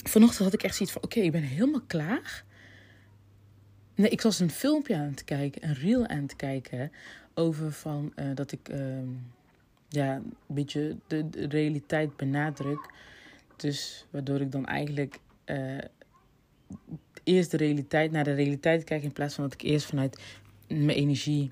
vanochtend 0.04 0.44
had 0.44 0.54
ik 0.54 0.62
echt 0.62 0.76
zoiets 0.76 0.94
van: 0.94 1.04
oké, 1.04 1.20
ik 1.20 1.32
ben 1.32 1.42
helemaal 1.42 1.82
klaar. 1.86 2.44
Nee, 3.96 4.10
ik 4.10 4.20
was 4.20 4.40
een 4.40 4.50
filmpje 4.50 4.96
aan 4.96 5.10
het 5.10 5.24
kijken, 5.24 5.68
een 5.68 5.74
reel 5.74 6.06
aan 6.06 6.22
het 6.22 6.36
kijken. 6.36 6.92
Over 7.34 7.72
van 7.72 8.12
uh, 8.16 8.26
dat 8.34 8.52
ik 8.52 8.68
um, 8.68 9.32
ja, 9.88 10.14
een 10.14 10.34
beetje 10.46 10.96
de, 11.06 11.28
realiteit 11.48 12.16
benadruk. 12.16 12.90
Dus 13.56 14.06
waardoor 14.10 14.40
ik 14.40 14.52
dan 14.52 14.66
eigenlijk 14.66 15.18
uh, 15.46 15.78
eerst 17.24 17.50
de 17.50 17.56
realiteit 17.56 18.10
naar 18.10 18.24
de 18.24 18.34
realiteit 18.34 18.84
kijk. 18.84 19.02
In 19.02 19.12
plaats 19.12 19.34
van 19.34 19.44
dat 19.44 19.54
ik 19.54 19.62
eerst 19.62 19.86
vanuit 19.86 20.20
mijn 20.68 20.88
energie 20.88 21.50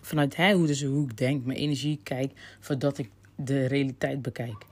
vanuit 0.00 0.36
hè, 0.36 0.52
hoe, 0.52 0.66
dus, 0.66 0.82
hoe 0.82 1.08
ik 1.10 1.16
denk, 1.16 1.44
mijn 1.44 1.58
energie 1.58 2.00
kijk, 2.02 2.32
voordat 2.60 2.98
ik 2.98 3.10
de 3.36 3.66
realiteit 3.66 4.22
bekijk. 4.22 4.64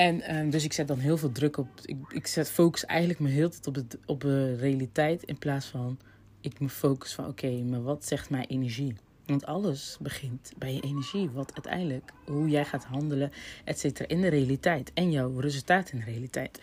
En 0.00 0.36
um, 0.36 0.50
dus 0.50 0.64
ik 0.64 0.72
zet 0.72 0.88
dan 0.88 0.98
heel 0.98 1.16
veel 1.16 1.32
druk 1.32 1.56
op. 1.56 1.68
Ik, 1.84 1.96
ik 2.08 2.26
zet 2.26 2.50
focus 2.50 2.84
eigenlijk 2.84 3.20
me 3.20 3.28
heel 3.28 3.50
tijd 3.50 3.66
op, 3.66 3.74
het, 3.74 3.98
op 4.06 4.20
de 4.20 4.56
realiteit. 4.56 5.22
In 5.22 5.38
plaats 5.38 5.66
van 5.66 5.98
ik 6.40 6.60
me 6.60 6.68
focus 6.68 7.12
van 7.14 7.26
oké, 7.26 7.50
maar 7.50 7.82
wat 7.82 8.04
zegt 8.04 8.30
mijn 8.30 8.46
energie? 8.46 8.94
Want 9.26 9.46
alles 9.46 9.96
begint 10.00 10.52
bij 10.58 10.74
je 10.74 10.80
energie. 10.80 11.30
Wat 11.30 11.54
uiteindelijk, 11.54 12.12
hoe 12.26 12.48
jij 12.48 12.64
gaat 12.64 12.84
handelen, 12.84 13.32
et 13.64 13.78
cetera, 13.78 14.08
in 14.08 14.20
de 14.20 14.28
realiteit. 14.28 14.90
En 14.94 15.10
jouw 15.10 15.38
resultaat 15.38 15.92
in 15.92 15.98
de 15.98 16.04
realiteit. 16.04 16.60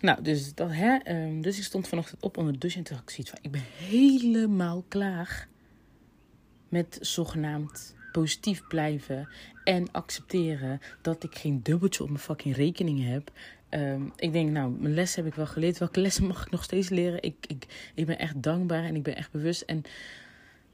Nou, 0.00 0.22
dus, 0.22 0.54
dat, 0.54 0.70
hè, 0.72 0.98
um, 1.24 1.42
dus 1.42 1.58
ik 1.58 1.64
stond 1.64 1.88
vanochtend 1.88 2.22
op 2.22 2.36
onder 2.36 2.58
de 2.58 2.68
en 2.74 2.82
toen 2.82 2.96
had 2.96 3.02
ik 3.02 3.10
zoiets 3.10 3.30
van... 3.30 3.38
Ik 3.42 3.50
ben 3.50 3.64
helemaal 3.76 4.84
klaar 4.88 5.48
met 6.68 6.98
zogenaamd 7.00 7.94
positief 8.12 8.66
blijven 8.68 9.28
en 9.64 9.92
accepteren 9.92 10.80
dat 11.02 11.24
ik 11.24 11.34
geen 11.34 11.62
dubbeltje 11.62 12.02
op 12.02 12.08
mijn 12.08 12.20
fucking 12.20 12.56
rekening 12.56 13.06
heb. 13.06 13.30
Um, 13.70 14.12
ik 14.16 14.32
denk, 14.32 14.50
nou, 14.50 14.70
mijn 14.70 14.94
les 14.94 15.14
heb 15.14 15.26
ik 15.26 15.34
wel 15.34 15.46
geleerd. 15.46 15.78
Welke 15.78 16.00
lessen 16.00 16.26
mag 16.26 16.44
ik 16.44 16.50
nog 16.50 16.64
steeds 16.64 16.88
leren? 16.88 17.22
Ik, 17.22 17.34
ik, 17.46 17.90
ik 17.94 18.06
ben 18.06 18.18
echt 18.18 18.42
dankbaar 18.42 18.84
en 18.84 18.94
ik 18.94 19.02
ben 19.02 19.16
echt 19.16 19.30
bewust 19.30 19.62
en 19.62 19.82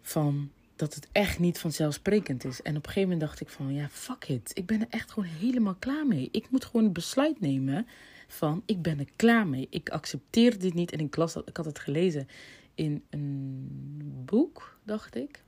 van 0.02 0.50
dat 0.76 0.94
het 0.94 1.08
echt 1.12 1.38
niet 1.38 1.58
vanzelfsprekend 1.58 2.44
is. 2.44 2.62
En 2.62 2.76
op 2.76 2.86
een 2.86 2.92
gegeven 2.92 3.08
moment 3.08 3.20
dacht 3.20 3.40
ik 3.40 3.48
van, 3.48 3.74
ja, 3.74 3.88
fuck 3.90 4.28
it. 4.28 4.50
Ik 4.54 4.66
ben 4.66 4.80
er 4.80 4.86
echt 4.90 5.10
gewoon 5.10 5.28
helemaal 5.28 5.76
klaar 5.78 6.06
mee. 6.06 6.28
Ik 6.32 6.50
moet 6.50 6.64
gewoon 6.64 6.86
een 6.86 6.92
besluit 6.92 7.40
nemen 7.40 7.86
van, 8.28 8.62
ik 8.66 8.82
ben 8.82 8.98
er 8.98 9.08
klaar 9.16 9.46
mee. 9.46 9.66
Ik 9.70 9.88
accepteer 9.88 10.58
dit 10.58 10.74
niet. 10.74 10.92
En 10.92 11.00
ik, 11.00 11.16
las 11.16 11.32
dat, 11.32 11.48
ik 11.48 11.56
had 11.56 11.66
het 11.66 11.78
gelezen 11.78 12.28
in 12.74 13.04
een 13.10 14.22
boek, 14.24 14.78
dacht 14.84 15.16
ik 15.16 15.44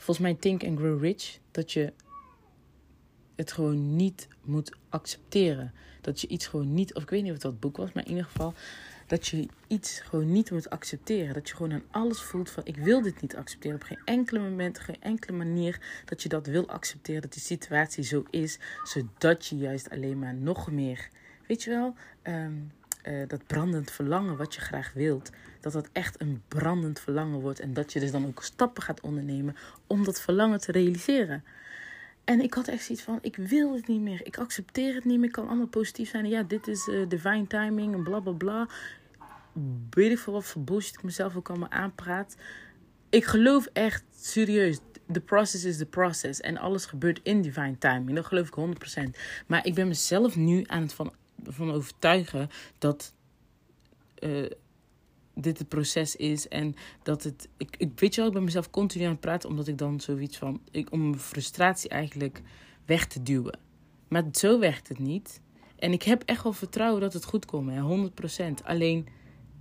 volgens 0.00 0.18
mij 0.18 0.34
Think 0.34 0.64
and 0.64 0.78
Grow 0.78 1.02
Rich, 1.02 1.38
dat 1.50 1.72
je 1.72 1.92
het 3.36 3.52
gewoon 3.52 3.96
niet 3.96 4.28
moet 4.44 4.76
accepteren. 4.88 5.72
Dat 6.00 6.20
je 6.20 6.26
iets 6.26 6.46
gewoon 6.46 6.74
niet, 6.74 6.94
of 6.94 7.02
ik 7.02 7.10
weet 7.10 7.22
niet 7.22 7.32
of 7.32 7.38
dat 7.38 7.60
boek 7.60 7.76
was, 7.76 7.92
maar 7.92 8.04
in 8.04 8.10
ieder 8.10 8.24
geval 8.24 8.54
dat 9.06 9.26
je 9.26 9.48
iets 9.66 10.00
gewoon 10.00 10.32
niet 10.32 10.50
moet 10.50 10.70
accepteren. 10.70 11.34
Dat 11.34 11.48
je 11.48 11.54
gewoon 11.54 11.72
aan 11.72 11.82
alles 11.90 12.22
voelt 12.22 12.50
van 12.50 12.64
ik 12.66 12.76
wil 12.76 13.02
dit 13.02 13.20
niet 13.20 13.36
accepteren. 13.36 13.76
Op 13.76 13.82
geen 13.82 14.00
enkele 14.04 14.40
moment, 14.40 14.78
geen 14.78 15.00
enkele 15.00 15.36
manier 15.36 16.02
dat 16.04 16.22
je 16.22 16.28
dat 16.28 16.46
wil 16.46 16.68
accepteren. 16.68 17.22
Dat 17.22 17.32
die 17.32 17.42
situatie 17.42 18.04
zo 18.04 18.24
is, 18.30 18.58
zodat 18.82 19.46
je 19.46 19.56
juist 19.56 19.90
alleen 19.90 20.18
maar 20.18 20.34
nog 20.34 20.70
meer, 20.70 21.08
weet 21.46 21.62
je 21.62 21.70
wel, 21.70 21.94
um, 22.22 22.70
uh, 23.04 23.28
dat 23.28 23.46
brandend 23.46 23.90
verlangen 23.90 24.36
wat 24.36 24.54
je 24.54 24.60
graag 24.60 24.92
wilt, 24.92 25.30
dat 25.60 25.72
dat 25.72 25.88
echt 25.92 26.20
een 26.20 26.42
brandend 26.48 27.00
verlangen 27.00 27.40
wordt. 27.40 27.60
En 27.60 27.72
dat 27.72 27.92
je 27.92 28.00
dus 28.00 28.10
dan 28.10 28.26
ook 28.26 28.42
stappen 28.42 28.82
gaat 28.82 29.00
ondernemen 29.00 29.56
om 29.86 30.04
dat 30.04 30.20
verlangen 30.20 30.60
te 30.60 30.72
realiseren. 30.72 31.44
En 32.24 32.40
ik 32.40 32.54
had 32.54 32.68
echt 32.68 32.84
zoiets 32.84 33.04
van, 33.04 33.18
ik 33.22 33.36
wil 33.36 33.74
het 33.74 33.86
niet 33.86 34.00
meer. 34.00 34.26
Ik 34.26 34.38
accepteer 34.38 34.94
het 34.94 35.04
niet 35.04 35.18
meer. 35.18 35.26
Ik 35.28 35.32
kan 35.32 35.48
allemaal 35.48 35.66
positief 35.66 36.10
zijn. 36.10 36.28
Ja, 36.28 36.42
dit 36.42 36.68
is 36.68 36.86
uh, 36.86 37.08
divine 37.08 37.46
timing 37.46 37.94
en 37.94 38.02
bla 38.02 38.20
bla 38.20 38.32
bla. 38.32 38.68
Weet 39.90 40.10
ik 40.10 40.18
veel 40.18 40.32
wat 40.32 40.44
voor 40.44 40.62
ik 40.78 41.02
mezelf 41.02 41.36
ook 41.36 41.48
allemaal 41.48 41.70
aanpraat. 41.70 42.36
Ik 43.08 43.24
geloof 43.24 43.66
echt 43.72 44.04
serieus. 44.16 44.78
The 45.12 45.20
process 45.20 45.64
is 45.64 45.76
the 45.76 45.86
process. 45.86 46.40
En 46.40 46.56
alles 46.56 46.86
gebeurt 46.86 47.20
in 47.22 47.42
divine 47.42 47.78
timing. 47.78 48.14
Dat 48.14 48.26
geloof 48.26 48.48
ik 48.48 49.08
100%. 49.14 49.20
Maar 49.46 49.66
ik 49.66 49.74
ben 49.74 49.88
mezelf 49.88 50.36
nu 50.36 50.64
aan 50.66 50.82
het 50.82 50.92
van 50.92 51.12
van 51.44 51.70
overtuigen 51.70 52.48
dat 52.78 53.14
uh, 54.18 54.50
dit 55.34 55.58
het 55.58 55.68
proces 55.68 56.16
is. 56.16 56.48
En 56.48 56.74
dat 57.02 57.22
het. 57.22 57.48
Ik, 57.56 57.76
ik 57.76 58.00
weet 58.00 58.14
je 58.14 58.20
wel, 58.20 58.28
ik 58.28 58.36
ben 58.36 58.44
mezelf 58.44 58.70
continu 58.70 59.04
aan 59.04 59.10
het 59.10 59.20
praten, 59.20 59.48
omdat 59.48 59.66
ik 59.66 59.78
dan 59.78 60.00
zoiets 60.00 60.38
van. 60.38 60.60
Ik, 60.70 60.92
om 60.92 61.00
mijn 61.00 61.20
frustratie 61.20 61.90
eigenlijk 61.90 62.42
weg 62.84 63.06
te 63.06 63.22
duwen. 63.22 63.58
Maar 64.08 64.24
zo 64.32 64.58
werkt 64.58 64.88
het 64.88 64.98
niet. 64.98 65.40
En 65.76 65.92
ik 65.92 66.02
heb 66.02 66.22
echt 66.22 66.42
wel 66.42 66.52
vertrouwen 66.52 67.00
dat 67.00 67.12
het 67.12 67.24
goed 67.24 67.44
komt, 67.44 67.70
hè, 67.70 68.08
100%. 68.60 68.64
Alleen, 68.64 69.06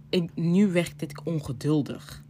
ik, 0.09 0.35
nu 0.35 0.71
werkt 0.71 0.99
dit 0.99 1.21
ongeduldig. 1.23 2.23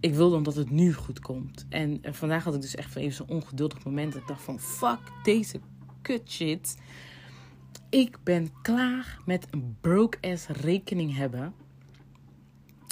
Ik 0.00 0.14
wil 0.14 0.30
dan 0.30 0.42
dat 0.42 0.54
het 0.54 0.70
nu 0.70 0.94
goed 0.94 1.20
komt. 1.20 1.66
En, 1.68 1.98
en 2.02 2.14
vandaag 2.14 2.44
had 2.44 2.54
ik 2.54 2.60
dus 2.60 2.74
echt 2.74 2.96
even 2.96 3.12
zo'n 3.12 3.28
ongeduldig 3.28 3.84
moment. 3.84 4.12
Dat 4.12 4.22
ik 4.22 4.28
dacht 4.28 4.42
van, 4.42 4.60
fuck 4.60 4.98
deze 5.22 5.60
kut 6.02 6.30
shit. 6.30 6.76
Ik 7.90 8.18
ben 8.22 8.52
klaar 8.62 9.18
met 9.26 9.46
een 9.50 9.76
broke-ass 9.80 10.46
rekening 10.46 11.16
hebben. 11.16 11.54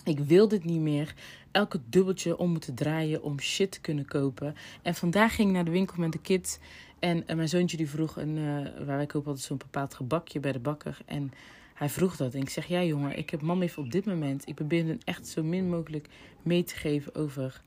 Ik 0.05 0.19
wil 0.19 0.49
dit 0.49 0.65
niet 0.65 0.81
meer. 0.81 1.15
Elke 1.51 1.81
dubbeltje 1.89 2.37
om 2.37 2.51
moeten 2.51 2.75
draaien 2.75 3.23
om 3.23 3.41
shit 3.41 3.71
te 3.71 3.81
kunnen 3.81 4.07
kopen. 4.07 4.55
En 4.83 4.95
vandaag 4.95 5.35
ging 5.35 5.49
ik 5.49 5.55
naar 5.55 5.65
de 5.65 5.71
winkel 5.71 5.97
met 5.99 6.13
de 6.13 6.21
kids. 6.21 6.59
En, 6.99 7.27
en 7.27 7.37
mijn 7.37 7.49
zoontje 7.49 7.77
die 7.77 7.89
vroeg, 7.89 8.17
een, 8.17 8.37
uh, 8.37 8.45
waar 8.87 8.97
wij 8.97 9.07
kopen 9.07 9.29
altijd 9.29 9.47
zo'n 9.47 9.57
bepaald 9.57 9.95
gebakje 9.95 10.41
bij 10.41 10.53
de 10.53 10.59
bakker. 10.59 10.99
En 11.05 11.33
hij 11.75 11.89
vroeg 11.89 12.17
dat. 12.17 12.35
En 12.35 12.41
ik 12.41 12.49
zeg, 12.49 12.67
ja 12.67 12.83
jongen, 12.83 13.19
ik 13.19 13.31
heb 13.31 13.41
mam 13.43 13.63
even 13.63 13.83
op 13.83 13.91
dit 13.91 14.07
moment... 14.07 14.49
Ik 14.49 14.55
probeer 14.55 14.99
echt 15.05 15.27
zo 15.27 15.43
min 15.43 15.69
mogelijk 15.69 16.09
mee 16.43 16.65
te 16.65 16.77
geven 16.77 17.15
over 17.15 17.63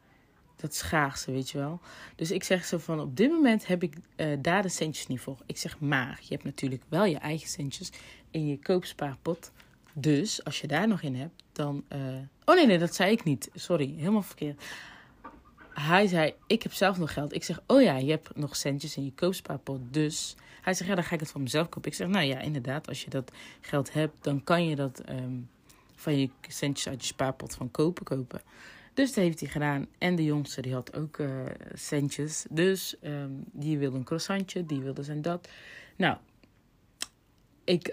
dat 0.61 0.75
schaarse, 0.75 1.31
weet 1.31 1.49
je 1.49 1.57
wel. 1.57 1.79
Dus 2.15 2.31
ik 2.31 2.43
zeg 2.43 2.65
zo 2.65 2.77
van, 2.77 2.99
op 2.99 3.17
dit 3.17 3.31
moment 3.31 3.67
heb 3.67 3.83
ik 3.83 3.95
uh, 4.15 4.37
daar 4.39 4.61
de 4.61 4.69
centjes 4.69 5.07
niet 5.07 5.19
voor. 5.19 5.37
Ik 5.45 5.57
zeg, 5.57 5.79
maar 5.79 6.19
je 6.21 6.33
hebt 6.33 6.43
natuurlijk 6.43 6.83
wel 6.87 7.05
je 7.05 7.17
eigen 7.17 7.49
centjes 7.49 7.91
in 8.31 8.47
je 8.47 8.59
koopspaarpot. 8.59 9.51
Dus 9.93 10.43
als 10.43 10.61
je 10.61 10.67
daar 10.67 10.87
nog 10.87 11.01
in 11.01 11.15
hebt, 11.15 11.43
dan... 11.51 11.83
Uh... 11.93 11.99
Oh 12.45 12.55
nee, 12.55 12.65
nee, 12.65 12.77
dat 12.77 12.95
zei 12.95 13.11
ik 13.11 13.23
niet. 13.23 13.49
Sorry, 13.53 13.93
helemaal 13.97 14.21
verkeerd. 14.21 14.63
Hij 15.73 16.07
zei, 16.07 16.33
ik 16.47 16.63
heb 16.63 16.73
zelf 16.73 16.97
nog 16.97 17.13
geld. 17.13 17.33
Ik 17.33 17.43
zeg, 17.43 17.61
oh 17.67 17.81
ja, 17.81 17.97
je 17.97 18.11
hebt 18.11 18.35
nog 18.35 18.55
centjes 18.55 18.97
in 18.97 19.05
je 19.05 19.13
koopspaarpot. 19.13 19.79
Dus 19.91 20.35
hij 20.61 20.73
zegt, 20.73 20.89
ja, 20.89 20.95
dan 20.95 21.03
ga 21.03 21.13
ik 21.13 21.19
het 21.19 21.31
van 21.31 21.43
mezelf 21.43 21.69
kopen. 21.69 21.91
Ik 21.91 21.97
zeg, 21.97 22.07
nou 22.07 22.25
ja, 22.25 22.39
inderdaad, 22.39 22.87
als 22.87 23.03
je 23.03 23.09
dat 23.09 23.31
geld 23.61 23.93
hebt, 23.93 24.23
dan 24.23 24.43
kan 24.43 24.65
je 24.65 24.75
dat 24.75 25.01
um, 25.09 25.49
van 25.95 26.19
je 26.19 26.29
centjes 26.47 26.87
uit 26.87 27.01
je 27.01 27.07
spaarpot 27.07 27.55
van 27.55 27.71
kopen 27.71 28.03
kopen. 28.03 28.41
Dus 28.93 29.13
dat 29.13 29.23
heeft 29.23 29.39
hij 29.39 29.49
gedaan. 29.49 29.87
En 29.97 30.15
de 30.15 30.23
jongste 30.23 30.61
die 30.61 30.73
had 30.73 30.95
ook 30.95 31.17
uh, 31.17 31.45
centjes. 31.73 32.45
Dus 32.49 32.95
um, 33.03 33.43
die 33.51 33.77
wilde 33.77 33.97
een 33.97 34.03
croissantje, 34.03 34.65
die 34.65 34.81
wilde 34.81 35.03
zijn 35.03 35.21
dat. 35.21 35.49
Nou, 35.95 36.17
ik, 37.63 37.87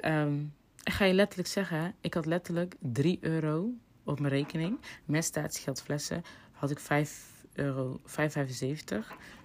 ik 0.82 0.92
ga 0.92 1.04
je 1.04 1.14
letterlijk 1.14 1.48
zeggen, 1.48 1.94
ik 2.00 2.14
had 2.14 2.26
letterlijk 2.26 2.74
3 2.78 3.18
euro 3.20 3.70
op 4.04 4.20
mijn 4.20 4.32
rekening. 4.32 4.80
Met 5.04 5.24
statiegeldflessen 5.24 6.22
had 6.52 6.70
ik 6.70 6.78
5 6.78 7.44
euro, 7.52 8.00
5,75. 8.00 8.14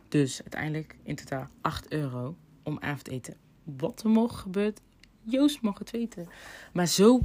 Dus 0.07 0.41
uiteindelijk 0.41 0.95
in 1.03 1.15
totaal 1.15 1.47
8 1.61 1.91
euro 1.91 2.35
om 2.63 2.79
avondeten. 2.79 3.35
Wat 3.63 4.03
er 4.03 4.09
morgen 4.09 4.37
gebeurt, 4.37 4.81
Joost 5.23 5.61
mag 5.61 5.79
het 5.79 5.91
weten. 5.91 6.27
Maar 6.73 6.87
zo 6.87 7.21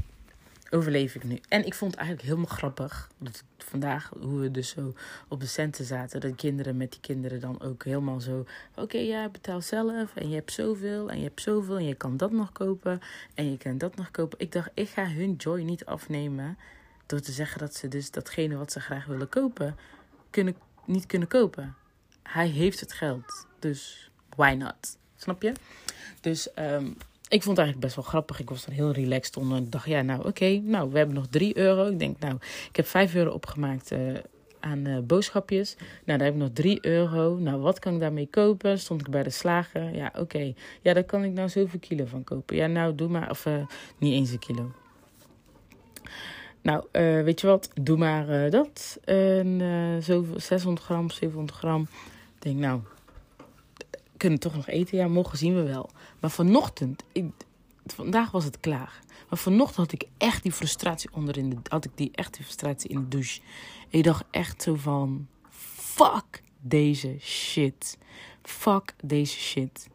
overleef 0.71 1.15
ik 1.15 1.25
nu. 1.25 1.41
En 1.49 1.67
ik 1.67 1.75
vond 1.75 1.91
het 1.91 2.01
eigenlijk 2.01 2.29
helemaal 2.29 2.57
grappig. 2.57 3.11
Dat 3.19 3.45
vandaag, 3.59 4.11
hoe 4.21 4.41
we 4.41 4.51
dus 4.51 4.69
zo 4.69 4.95
op 5.29 5.41
de 5.41 5.47
centen 5.47 5.85
zaten. 5.85 6.21
Dat 6.21 6.35
kinderen 6.35 6.77
met 6.77 6.91
die 6.91 7.01
kinderen 7.01 7.41
dan 7.41 7.61
ook 7.61 7.85
helemaal 7.85 8.21
zo. 8.21 8.47
Oké, 8.75 8.99
ja, 8.99 9.29
betaal 9.29 9.61
zelf. 9.61 10.17
En 10.17 10.29
je 10.29 10.35
hebt 10.35 10.53
zoveel. 10.53 11.11
En 11.11 11.19
je 11.19 11.25
hebt 11.25 11.41
zoveel. 11.41 11.77
En 11.77 11.87
je 11.87 11.95
kan 11.95 12.17
dat 12.17 12.33
nog 12.33 12.53
kopen. 12.53 13.01
En 13.35 13.51
je 13.51 13.59
kan 13.59 13.79
dat 13.79 13.97
nog 13.97 14.11
kopen. 14.11 14.39
Ik 14.39 14.53
dacht, 14.53 14.71
ik 14.75 14.89
ga 14.89 15.09
hun 15.09 15.35
joy 15.35 15.63
niet 15.63 15.85
afnemen. 15.85 16.59
Door 17.07 17.21
te 17.21 17.33
zeggen 17.33 17.59
dat 17.59 17.75
ze 17.75 17.89
dus 17.89 18.11
datgene 18.11 18.57
wat 18.57 18.73
ze 18.73 18.81
graag 18.81 19.07
willen 19.07 19.29
kopen. 19.29 19.77
Kunnen, 20.31 20.57
niet 20.85 21.07
kunnen 21.07 21.29
kopen. 21.29 21.75
hij 22.23 22.49
heeft 22.49 22.81
het 22.81 22.93
geld. 22.93 23.47
Dus 23.59 24.11
why 24.37 24.55
not? 24.59 24.99
Snap 25.17 25.43
je? 25.43 25.53
Dus 26.21 26.49
um, 26.59 26.97
ik 27.29 27.43
vond 27.43 27.57
het 27.57 27.67
eigenlijk 27.67 27.81
best 27.81 27.95
wel 27.95 28.05
grappig. 28.05 28.41
Ik 28.41 28.49
was 28.49 28.67
er 28.67 28.73
heel 28.73 28.93
relaxed 28.93 29.37
onder. 29.37 29.59
Ik 29.59 29.73
dacht, 29.73 29.87
ja, 29.87 30.03
nou 30.03 30.27
oké, 30.27 30.61
nou 30.65 30.91
we 30.91 30.99
hebben 30.99 31.15
nog 31.15 31.27
3 31.27 31.57
euro. 31.57 31.87
Ik 31.87 31.99
denk, 31.99 32.19
nou, 32.19 32.35
ik 32.69 32.77
heb 32.77 32.87
5 32.87 33.15
euro 33.15 33.31
opgemaakt 33.31 33.93
uh, 33.93 33.99
aan 34.61 34.87
uh, 34.87 34.99
boodschapjes. 34.99 35.77
Nou, 36.05 36.19
daar 36.19 36.27
heb 36.27 36.37
ik 36.37 36.41
nog 36.43 36.51
3 36.53 36.87
euro. 36.87 37.37
Nou, 37.37 37.61
wat 37.61 37.79
kan 37.79 37.95
ik 37.95 38.01
daarmee 38.01 38.29
kopen? 38.31 38.79
Stond 38.79 39.01
ik 39.01 39.11
bij 39.11 39.23
de 39.23 39.31
slager. 39.31 39.95
Ja, 39.95 40.13
oké. 40.19 40.55
Ja, 40.83 40.93
daar 40.93 41.05
kan 41.05 41.25
ik 41.25 41.33
nou 41.33 41.49
zoveel 41.49 41.79
kilo 41.79 42.05
van 42.05 42.25
kopen. 42.25 42.57
Ja, 42.57 42.67
nou, 42.67 42.95
doe 42.95 43.09
maar. 43.09 43.31
Of 43.31 43.47
niet 43.99 44.13
eens 44.13 44.31
een 44.31 44.39
kilo. 44.39 44.73
Nou, 46.63 46.85
weet 47.25 47.41
je 47.41 47.47
wat? 47.47 47.71
Doe 47.83 47.97
maar 47.97 48.51
dat. 48.51 48.99
En 49.05 49.61
zo 50.03 50.27
600 50.37 50.85
gram, 50.85 51.11
700 51.11 51.59
gram. 51.59 51.83
Ik 52.35 52.43
denk, 52.43 52.57
nou, 52.57 52.81
kunnen 54.17 54.39
toch 54.39 54.55
nog 54.55 54.69
eten? 54.69 54.99
Ja, 54.99 55.09
morgen 55.09 55.39
zien 55.39 55.55
we 55.55 55.63
wel. 55.63 55.91
Maar 56.21 56.31
vanochtend, 56.31 57.05
vandaag 57.87 58.31
was 58.31 58.45
het 58.45 58.61
klaar. 58.61 59.01
Maar 59.29 59.39
vanochtend 59.39 59.77
had 59.77 59.93
ik 59.93 60.09
echt 60.19 60.43
die 60.43 60.53
frustratie 60.53 61.11
onder 61.13 61.39
in 61.39 61.51
de, 61.51 61.57
had 61.69 61.85
ik 61.85 61.91
die 61.95 62.11
echt 62.13 62.35
die 62.35 62.45
frustratie 62.45 62.91
in 62.91 63.01
de 63.01 63.09
douche. 63.09 63.41
En 63.91 63.99
ik 63.99 64.05
dacht 64.05 64.25
echt 64.31 64.63
zo 64.63 64.75
van, 64.75 65.27
fuck 65.51 66.43
deze 66.61 67.17
shit. 67.21 67.99
Fuck 68.43 68.95
deze 69.03 69.39
shit. 69.39 69.89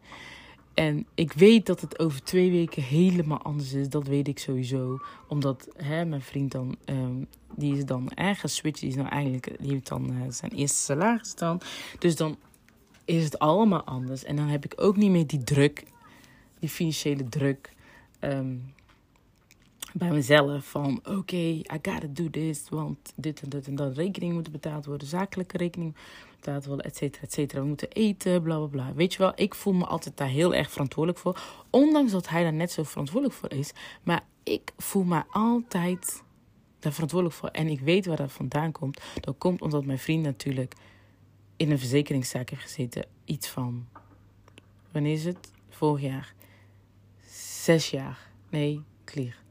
En 0.74 1.06
ik 1.14 1.32
weet 1.32 1.66
dat 1.66 1.80
het 1.80 1.98
over 1.98 2.22
twee 2.22 2.50
weken 2.50 2.82
helemaal 2.82 3.42
anders 3.42 3.72
is. 3.72 3.88
Dat 3.88 4.06
weet 4.06 4.28
ik 4.28 4.38
sowieso. 4.38 4.98
Omdat 5.28 5.68
hè, 5.76 6.04
mijn 6.04 6.22
vriend 6.22 6.52
dan, 6.52 6.76
um, 6.84 7.26
die 7.56 7.76
is 7.76 7.84
dan 7.84 8.10
ergens 8.10 8.54
switch. 8.54 8.80
Die 8.80 8.88
is 8.88 8.94
nou 8.94 9.08
eigenlijk, 9.08 9.56
die 9.60 9.72
heeft 9.72 9.88
dan 9.88 10.12
uh, 10.12 10.20
zijn 10.28 10.52
eerste 10.52 10.78
salaris 10.78 11.34
dan. 11.34 11.60
Dus 11.98 12.16
dan 12.16 12.36
is 13.04 13.24
het 13.24 13.38
allemaal 13.38 13.84
anders. 13.84 14.24
En 14.24 14.36
dan 14.36 14.46
heb 14.46 14.64
ik 14.64 14.72
ook 14.76 14.96
niet 14.96 15.10
meer 15.10 15.26
die 15.26 15.44
druk, 15.44 15.84
die 16.62 16.70
financiële 16.70 17.28
druk. 17.28 17.72
Um, 18.20 18.74
bij 19.92 20.10
mezelf 20.10 20.64
van 20.70 20.98
oké, 20.98 21.10
okay, 21.10 21.50
I 21.50 21.78
gotta 21.82 22.06
do 22.10 22.30
this, 22.30 22.68
want 22.68 23.12
dit 23.14 23.42
en 23.42 23.48
dat 23.48 23.66
en 23.66 23.74
dat 23.74 23.96
rekening 23.96 24.32
moet 24.32 24.52
betaald 24.52 24.86
worden, 24.86 25.08
zakelijke 25.08 25.56
rekening 25.56 25.94
betaald 26.36 26.66
worden, 26.66 26.86
et 26.86 26.96
cetera, 26.96 27.22
et 27.22 27.32
cetera. 27.32 27.60
We 27.60 27.66
moeten 27.66 27.90
eten, 27.90 28.42
bla 28.42 28.56
bla 28.56 28.66
bla. 28.66 28.94
Weet 28.94 29.12
je 29.12 29.18
wel, 29.18 29.32
ik 29.34 29.54
voel 29.54 29.72
me 29.72 29.84
altijd 29.84 30.16
daar 30.16 30.28
heel 30.28 30.54
erg 30.54 30.70
verantwoordelijk 30.70 31.22
voor, 31.22 31.42
ondanks 31.70 32.12
dat 32.12 32.28
hij 32.28 32.42
daar 32.42 32.52
net 32.52 32.72
zo 32.72 32.82
verantwoordelijk 32.82 33.38
voor 33.38 33.52
is. 33.52 33.72
Maar 34.02 34.24
ik 34.42 34.72
voel 34.76 35.04
me 35.04 35.22
altijd 35.30 36.22
daar 36.78 36.92
verantwoordelijk 36.92 37.38
voor 37.38 37.48
en 37.48 37.68
ik 37.68 37.80
weet 37.80 38.06
waar 38.06 38.16
dat 38.16 38.32
vandaan 38.32 38.72
komt. 38.72 39.00
Dat 39.20 39.38
komt 39.38 39.62
omdat 39.62 39.84
mijn 39.84 39.98
vriend 39.98 40.24
natuurlijk 40.24 40.74
in 41.56 41.70
een 41.70 41.78
verzekeringszaak 41.78 42.50
heeft 42.50 42.62
gezeten, 42.62 43.06
iets 43.24 43.48
van, 43.48 43.86
wanneer 44.92 45.12
is 45.12 45.24
het? 45.24 45.50
Vorig 45.68 46.02
jaar. 46.02 46.34
Zes 47.62 47.90
jaar. 47.90 48.30
Nee, 48.50 48.82
clear 49.04 49.42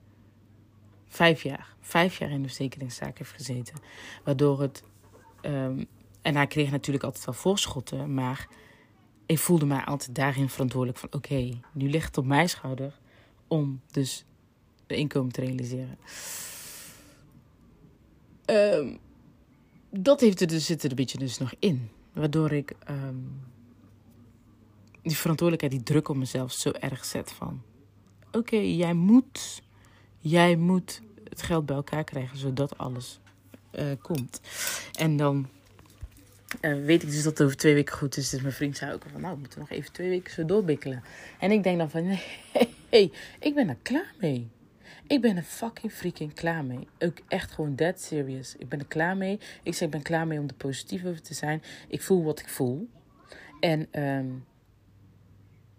vijf 1.11 1.43
jaar, 1.43 1.75
vijf 1.79 2.17
jaar 2.17 2.29
in 2.29 2.41
de 2.41 2.47
verzekeringszaak 2.47 3.17
heeft 3.17 3.31
gezeten. 3.31 3.75
Waardoor 4.23 4.61
het. 4.61 4.83
Um, 5.41 5.85
en 6.21 6.35
hij 6.35 6.47
kreeg 6.47 6.71
natuurlijk 6.71 7.03
altijd 7.03 7.25
wel 7.25 7.33
voorschotten, 7.33 8.13
maar 8.13 8.47
ik 9.25 9.39
voelde 9.39 9.65
mij 9.65 9.83
altijd 9.83 10.15
daarin 10.15 10.49
verantwoordelijk 10.49 10.99
van: 10.99 11.09
oké, 11.11 11.59
nu 11.73 11.89
ligt 11.89 12.07
het 12.07 12.17
op 12.17 12.25
mijn 12.25 12.49
schouder 12.49 12.99
om 13.47 13.81
dus 13.91 14.25
de 14.87 14.95
inkomen 14.95 15.31
te 15.31 15.41
realiseren. 15.41 15.97
Um, 18.45 18.99
dat 19.89 20.19
heeft 20.19 20.41
er 20.41 20.47
dus, 20.47 20.65
zit 20.65 20.83
er 20.83 20.89
een 20.89 20.95
beetje 20.95 21.17
dus 21.17 21.37
nog 21.37 21.53
in. 21.59 21.89
Waardoor 22.13 22.51
ik 22.51 22.73
um, 22.89 23.41
die 25.01 25.17
verantwoordelijkheid, 25.17 25.71
die 25.71 25.93
druk 25.93 26.09
op 26.09 26.15
mezelf 26.15 26.51
zo 26.51 26.71
erg 26.71 27.05
zet 27.05 27.31
van... 27.31 27.61
Oké, 28.31 28.55
jij 28.57 28.93
moet 28.93 29.61
Jij 30.21 30.55
moet 30.55 31.01
het 31.29 31.41
geld 31.41 31.65
bij 31.65 31.75
elkaar 31.75 32.03
krijgen 32.03 32.37
zodat 32.37 32.77
alles 32.77 33.19
uh, 33.75 33.85
komt. 34.01 34.41
En 34.99 35.17
dan 35.17 35.47
uh, 36.61 36.85
weet 36.85 37.03
ik 37.03 37.09
dus 37.09 37.23
dat 37.23 37.37
het 37.37 37.41
over 37.41 37.57
twee 37.57 37.73
weken 37.73 37.95
goed 37.95 38.17
is. 38.17 38.29
Dus 38.29 38.41
mijn 38.41 38.53
vriend 38.53 38.77
zei 38.77 38.93
ook 38.93 39.03
van, 39.11 39.21
nou, 39.21 39.33
we 39.33 39.39
moeten 39.39 39.59
nog 39.59 39.69
even 39.69 39.91
twee 39.91 40.09
weken 40.09 40.33
zo 40.33 40.45
doorbikkelen. 40.45 41.03
En 41.39 41.51
ik 41.51 41.63
denk 41.63 41.77
dan 41.77 41.89
van, 41.89 42.03
nee, 42.07 42.23
hey, 42.89 43.11
ik 43.39 43.55
ben 43.55 43.69
er 43.69 43.77
klaar 43.81 44.13
mee. 44.19 44.49
Ik 45.07 45.21
ben 45.21 45.37
er 45.37 45.43
fucking 45.43 45.91
freaking 45.91 46.33
klaar 46.33 46.65
mee. 46.65 46.87
Ook 46.99 47.17
echt 47.27 47.51
gewoon 47.51 47.75
dead 47.75 48.01
serious. 48.01 48.55
Ik 48.57 48.69
ben 48.69 48.79
er 48.79 48.85
klaar 48.85 49.17
mee. 49.17 49.39
Ik 49.63 49.73
zeg, 49.73 49.81
ik 49.81 49.89
ben 49.89 50.01
klaar 50.01 50.27
mee 50.27 50.39
om 50.39 50.47
er 50.47 50.53
positief 50.53 51.05
over 51.05 51.21
te 51.21 51.33
zijn. 51.33 51.63
Ik 51.87 52.01
voel 52.01 52.23
wat 52.23 52.39
ik 52.39 52.49
voel. 52.49 52.89
En 53.59 54.01
um, 54.03 54.45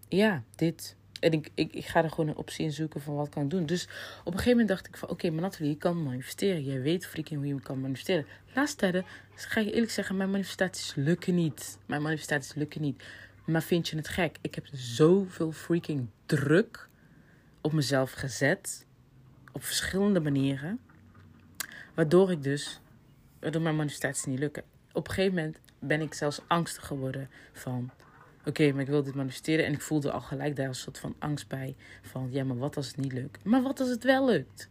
ja, 0.07 0.43
dit 0.55 0.95
en 1.23 1.31
ik, 1.31 1.49
ik, 1.53 1.73
ik 1.73 1.85
ga 1.85 2.03
er 2.03 2.09
gewoon 2.09 2.27
een 2.27 2.35
optie 2.35 2.65
in 2.65 2.71
zoeken 2.71 3.01
van 3.01 3.15
wat 3.15 3.29
kan 3.29 3.47
doen. 3.47 3.65
Dus 3.65 3.83
op 4.19 4.25
een 4.25 4.39
gegeven 4.39 4.51
moment 4.51 4.67
dacht 4.67 4.87
ik 4.87 4.97
van 4.97 5.09
oké, 5.09 5.25
okay, 5.25 5.31
maar 5.31 5.41
Nathalie, 5.41 5.71
je 5.71 5.77
kan 5.77 6.03
manifesteren. 6.03 6.63
Jij 6.63 6.81
weet 6.81 7.05
freaking 7.05 7.39
hoe 7.39 7.47
je 7.47 7.61
kan 7.61 7.81
manifesteren. 7.81 8.25
Laatste 8.53 8.77
tijden, 8.77 9.05
ga 9.35 9.59
je 9.59 9.71
eerlijk 9.71 9.91
zeggen, 9.91 10.17
mijn 10.17 10.31
manifestaties 10.31 10.95
lukken 10.95 11.35
niet. 11.35 11.77
Mijn 11.85 12.01
manifestaties 12.01 12.53
lukken 12.53 12.81
niet. 12.81 13.03
Maar 13.45 13.63
vind 13.63 13.87
je 13.87 13.95
het 13.95 14.07
gek? 14.07 14.37
Ik 14.41 14.55
heb 14.55 14.67
zoveel 14.71 15.51
freaking 15.51 16.07
druk 16.25 16.89
op 17.61 17.73
mezelf 17.73 18.11
gezet. 18.11 18.85
Op 19.51 19.63
verschillende 19.63 20.19
manieren. 20.19 20.79
Waardoor 21.93 22.31
ik 22.31 22.43
dus, 22.43 22.79
waardoor 23.39 23.61
mijn 23.61 23.75
manifestaties 23.75 24.25
niet 24.25 24.39
lukken. 24.39 24.63
Op 24.91 25.07
een 25.07 25.13
gegeven 25.13 25.35
moment 25.35 25.59
ben 25.79 26.01
ik 26.01 26.13
zelfs 26.13 26.41
angstig 26.47 26.85
geworden 26.85 27.29
van 27.53 27.91
Oké, 28.45 28.71
maar 28.71 28.81
ik 28.81 28.87
wil 28.87 29.03
dit 29.03 29.15
manifesteren. 29.15 29.65
En 29.65 29.73
ik 29.73 29.81
voelde 29.81 30.11
al 30.11 30.21
gelijk 30.21 30.55
daar 30.55 30.67
een 30.67 30.75
soort 30.75 30.99
van 30.99 31.15
angst 31.19 31.47
bij. 31.47 31.75
Van 32.01 32.27
ja, 32.31 32.43
maar 32.43 32.57
wat 32.57 32.77
als 32.77 32.87
het 32.87 32.97
niet 32.97 33.13
lukt? 33.13 33.43
Maar 33.43 33.61
wat 33.61 33.79
als 33.79 33.89
het 33.89 34.03
wel 34.03 34.25
lukt? 34.25 34.69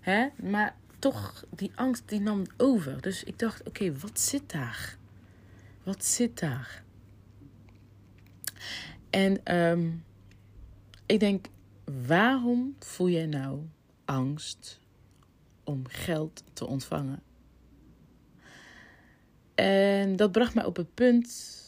Hè? 0.00 0.28
Maar 0.36 0.74
toch, 0.98 1.44
die 1.50 1.70
angst 1.74 2.08
die 2.08 2.20
nam 2.20 2.42
over. 2.56 3.00
Dus 3.00 3.24
ik 3.24 3.38
dacht, 3.38 3.68
oké, 3.68 3.92
wat 3.98 4.20
zit 4.20 4.50
daar? 4.50 4.96
Wat 5.82 6.04
zit 6.04 6.38
daar? 6.38 6.82
En 9.10 9.56
um, 9.56 10.04
ik 11.06 11.20
denk, 11.20 11.46
waarom 12.06 12.76
voel 12.78 13.08
jij 13.08 13.26
nou 13.26 13.60
angst 14.04 14.80
om 15.64 15.82
geld 15.88 16.44
te 16.52 16.66
ontvangen? 16.66 17.22
En 19.54 20.16
dat 20.16 20.32
bracht 20.32 20.54
mij 20.54 20.64
op 20.64 20.76
het 20.76 20.94
punt 20.94 21.60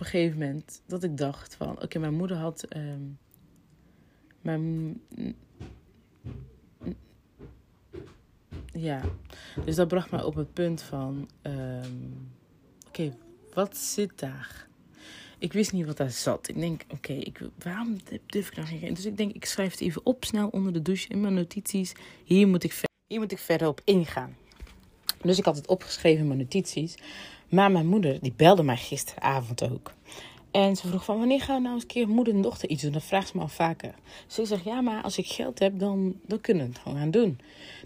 op 0.00 0.06
een 0.06 0.12
gegeven 0.12 0.38
moment 0.38 0.82
dat 0.86 1.02
ik 1.02 1.16
dacht 1.16 1.54
van... 1.54 1.82
Oké, 1.82 1.98
mijn 1.98 2.14
moeder 2.14 2.36
had... 2.36 2.76
Um, 2.76 3.18
mijn... 4.40 5.00
Ja, 8.72 9.02
dus 9.64 9.76
dat 9.76 9.88
bracht 9.88 10.10
mij 10.10 10.22
op 10.22 10.34
het 10.34 10.52
punt 10.52 10.82
van... 10.82 11.28
Um, 11.42 12.30
oké, 12.88 13.16
wat 13.54 13.76
zit 13.76 14.18
daar? 14.18 14.66
Ik 15.38 15.52
wist 15.52 15.72
niet 15.72 15.86
wat 15.86 15.96
daar 15.96 16.10
zat. 16.10 16.48
Ik 16.48 16.58
denk, 16.58 16.84
oké, 16.88 17.12
ik 17.12 17.40
waarom 17.58 17.96
durf 18.26 18.48
ik 18.48 18.56
nou 18.56 18.68
geen... 18.68 18.94
Dus 18.94 19.06
ik 19.06 19.16
denk, 19.16 19.32
ik 19.32 19.44
schrijf 19.44 19.70
het 19.70 19.80
even 19.80 20.06
op, 20.06 20.24
snel 20.24 20.48
onder 20.48 20.72
de 20.72 20.82
douche 20.82 21.08
in 21.08 21.20
mijn 21.20 21.34
notities. 21.34 21.92
Hier 22.24 22.48
moet 22.48 22.64
ik, 22.64 22.80
hier 23.06 23.20
moet 23.20 23.32
ik 23.32 23.38
verder 23.38 23.68
op 23.68 23.80
ingaan. 23.84 24.36
Dus 25.22 25.38
ik 25.38 25.44
had 25.44 25.56
het 25.56 25.68
opgeschreven 25.68 26.20
in 26.20 26.26
mijn 26.26 26.38
notities. 26.38 26.96
Maar 27.50 27.70
mijn 27.70 27.86
moeder, 27.86 28.18
die 28.20 28.32
belde 28.36 28.62
mij 28.62 28.76
gisteravond 28.76 29.70
ook. 29.70 29.92
En 30.50 30.76
ze 30.76 30.88
vroeg 30.88 31.04
van, 31.04 31.18
wanneer 31.18 31.40
gaan 31.40 31.56
we 31.56 31.62
nou 31.62 31.74
eens 31.74 31.82
een 31.82 31.88
keer 31.88 32.08
moeder 32.08 32.34
en 32.34 32.42
dochter 32.42 32.68
iets 32.68 32.82
doen? 32.82 32.92
Dat 32.92 33.02
vraagt 33.02 33.28
ze 33.28 33.36
me 33.36 33.42
al 33.42 33.48
vaker. 33.48 33.94
Dus 34.26 34.38
ik 34.38 34.46
zeg, 34.46 34.64
ja, 34.64 34.80
maar 34.80 35.02
als 35.02 35.18
ik 35.18 35.26
geld 35.26 35.58
heb, 35.58 35.78
dan, 35.78 36.14
dan 36.26 36.40
kunnen 36.40 36.66
we 36.66 36.72
het 36.72 36.80
gewoon 36.80 36.98
gaan 36.98 37.10
doen. 37.10 37.38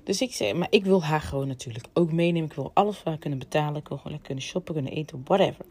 Dus 0.04 0.20
ik 0.20 0.34
zeg, 0.34 0.54
maar 0.54 0.66
ik 0.70 0.84
wil 0.84 1.04
haar 1.04 1.20
gewoon 1.20 1.48
natuurlijk 1.48 1.86
ook 1.92 2.12
meenemen. 2.12 2.48
Ik 2.48 2.54
wil 2.54 2.70
alles 2.74 2.96
voor 2.96 3.08
haar 3.08 3.18
kunnen 3.18 3.38
betalen. 3.38 3.80
Ik 3.80 3.88
wil 3.88 3.98
gewoon 3.98 4.22
kunnen 4.22 4.44
shoppen, 4.44 4.74
kunnen 4.74 4.92
eten, 4.92 5.22
whatever. 5.24 5.64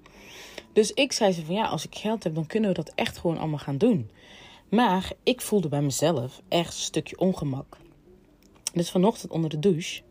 Dus 0.74 0.92
ik 0.92 1.12
zei 1.12 1.32
ze 1.32 1.46
van, 1.46 1.56
ja, 1.56 1.66
als 1.66 1.86
ik 1.86 1.96
geld 1.96 2.24
heb, 2.24 2.36
dan 2.36 2.46
kunnen 2.46 2.70
we 2.70 2.76
dat 2.76 2.92
echt 2.96 3.18
gewoon 3.18 3.38
allemaal 3.38 3.60
gaan 3.60 3.78
doen. 3.78 4.10
Maar 4.70 5.12
ik 5.24 5.42
voelde 5.42 5.68
bij 5.70 5.82
mezelf 5.82 6.42
echt 6.48 6.74
een 6.74 6.82
stukje 6.82 7.20
ongemak. 7.20 7.78
Dus 8.74 8.92
vanochtend 8.92 9.32
onder 9.32 9.50
de 9.50 9.60
douche 9.60 10.02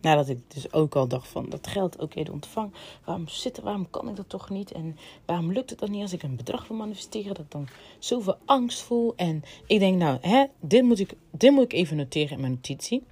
Nadat 0.00 0.28
ik 0.28 0.38
dus 0.50 0.72
ook 0.72 0.96
al 0.96 1.08
dacht 1.08 1.28
van 1.28 1.48
dat 1.48 1.66
geld 1.66 2.00
ook 2.00 2.24
de 2.24 2.32
ontvang. 2.32 2.72
Waarom 3.04 3.28
zit 3.28 3.60
waarom 3.60 3.90
kan 3.90 4.08
ik 4.08 4.16
dat 4.16 4.28
toch 4.28 4.50
niet? 4.50 4.72
En 4.72 4.96
waarom 5.24 5.52
lukt 5.52 5.70
het 5.70 5.78
dan 5.78 5.90
niet 5.90 6.02
als 6.02 6.12
ik 6.12 6.22
een 6.22 6.36
bedrag 6.36 6.68
wil 6.68 6.76
manifesteren? 6.76 7.34
Dat 7.34 7.44
ik 7.44 7.50
dan 7.50 7.68
zoveel 7.98 8.36
angst 8.44 8.82
voel. 8.82 9.12
En 9.16 9.42
ik 9.66 9.78
denk 9.78 9.96
nou, 9.96 10.18
hè, 10.20 10.44
dit, 10.60 10.82
moet 10.82 10.98
ik, 10.98 11.14
dit 11.30 11.50
moet 11.50 11.64
ik 11.64 11.72
even 11.72 11.96
noteren 11.96 12.30
in 12.30 12.40
mijn 12.40 12.52
notitie. 12.52 13.02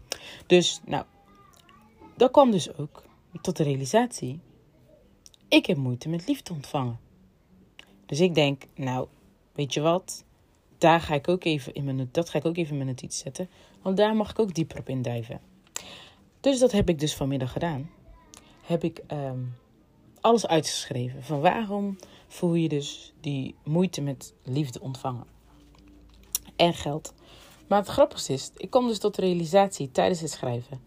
Dus 0.46 0.80
nou, 0.84 1.04
dat 2.16 2.30
kwam 2.30 2.50
dus 2.50 2.76
ook 2.76 3.02
tot 3.40 3.56
de 3.56 3.62
realisatie. 3.62 4.40
Ik 5.48 5.66
heb 5.66 5.76
moeite 5.76 6.08
met 6.08 6.26
liefde 6.26 6.52
ontvangen. 6.52 6.98
Dus 8.06 8.20
ik 8.20 8.34
denk, 8.34 8.62
nou, 8.74 9.06
weet 9.52 9.74
je 9.74 9.80
wat? 9.80 10.24
Daar 10.78 11.00
ga 11.00 11.14
ik 11.14 11.28
ook 11.28 11.44
even 11.44 11.74
in 11.74 11.84
mijn, 11.84 12.08
dat 12.12 12.30
ga 12.30 12.38
ik 12.38 12.44
ook 12.44 12.56
even 12.56 12.70
in 12.70 12.76
mijn 12.76 12.88
notitie 12.88 13.22
zetten. 13.22 13.48
Want 13.82 13.96
daar 13.96 14.16
mag 14.16 14.30
ik 14.30 14.38
ook 14.38 14.54
dieper 14.54 14.78
op 14.78 14.88
induiven. 14.88 15.40
Dus 16.46 16.58
dat 16.58 16.72
heb 16.72 16.88
ik 16.88 16.98
dus 16.98 17.14
vanmiddag 17.14 17.52
gedaan. 17.52 17.90
Heb 18.62 18.84
ik 18.84 19.02
um, 19.12 19.54
alles 20.20 20.46
uitgeschreven. 20.46 21.22
Van 21.22 21.40
waarom 21.40 21.96
voel 22.28 22.54
je 22.54 22.68
dus 22.68 23.12
die 23.20 23.54
moeite 23.64 24.00
met 24.00 24.34
liefde 24.44 24.80
ontvangen. 24.80 25.26
En 26.56 26.74
geld. 26.74 27.14
Maar 27.66 27.78
het 27.78 27.88
grappigste 27.88 28.32
is, 28.32 28.50
ik 28.56 28.70
kom 28.70 28.86
dus 28.88 28.98
tot 28.98 29.14
de 29.14 29.22
realisatie 29.22 29.90
tijdens 29.90 30.20
het 30.20 30.30
schrijven. 30.30 30.80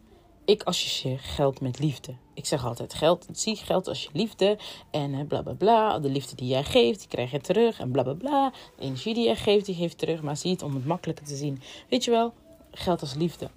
Ik 0.46 0.64
associeer 0.64 1.20
geld 1.20 1.62
met 1.62 1.80
liefde. 1.80 2.16
Ik 2.34 2.46
zeg 2.46 2.66
altijd 2.66 2.94
geld, 2.94 3.28
zie 3.32 3.56
geld 3.56 3.88
als 3.88 4.04
je 4.04 4.10
liefde 4.14 4.58
en 4.92 5.28
bla 5.28 5.42
bla 5.42 5.54
bla. 5.54 6.00
De 6.00 6.10
liefde 6.10 6.36
die 6.36 6.48
jij 6.48 6.64
geeft, 6.64 7.00
die 7.00 7.08
krijg 7.08 7.32
je 7.32 7.42
terug 7.42 7.80
en 7.80 7.92
bla 7.92 8.04
bla 8.04 8.14
bla. 8.14 8.54
De 8.76 8.84
energie 8.84 9.14
die 9.14 9.26
jij 9.26 9.36
geeft, 9.36 9.66
die 9.66 9.76
geeft 9.76 9.98
terug. 9.98 10.22
Maar 10.22 10.38
zie 10.38 10.52
het 10.52 10.62
om 10.62 10.76
het 10.76 10.86
makkelijker 10.86 11.26
te 11.26 11.36
zien. 11.36 11.62
Weet 11.90 12.04
je 12.04 12.12
wel, 12.12 12.34
geld 12.72 13.02
als 13.02 13.14
liefde. 13.14 13.50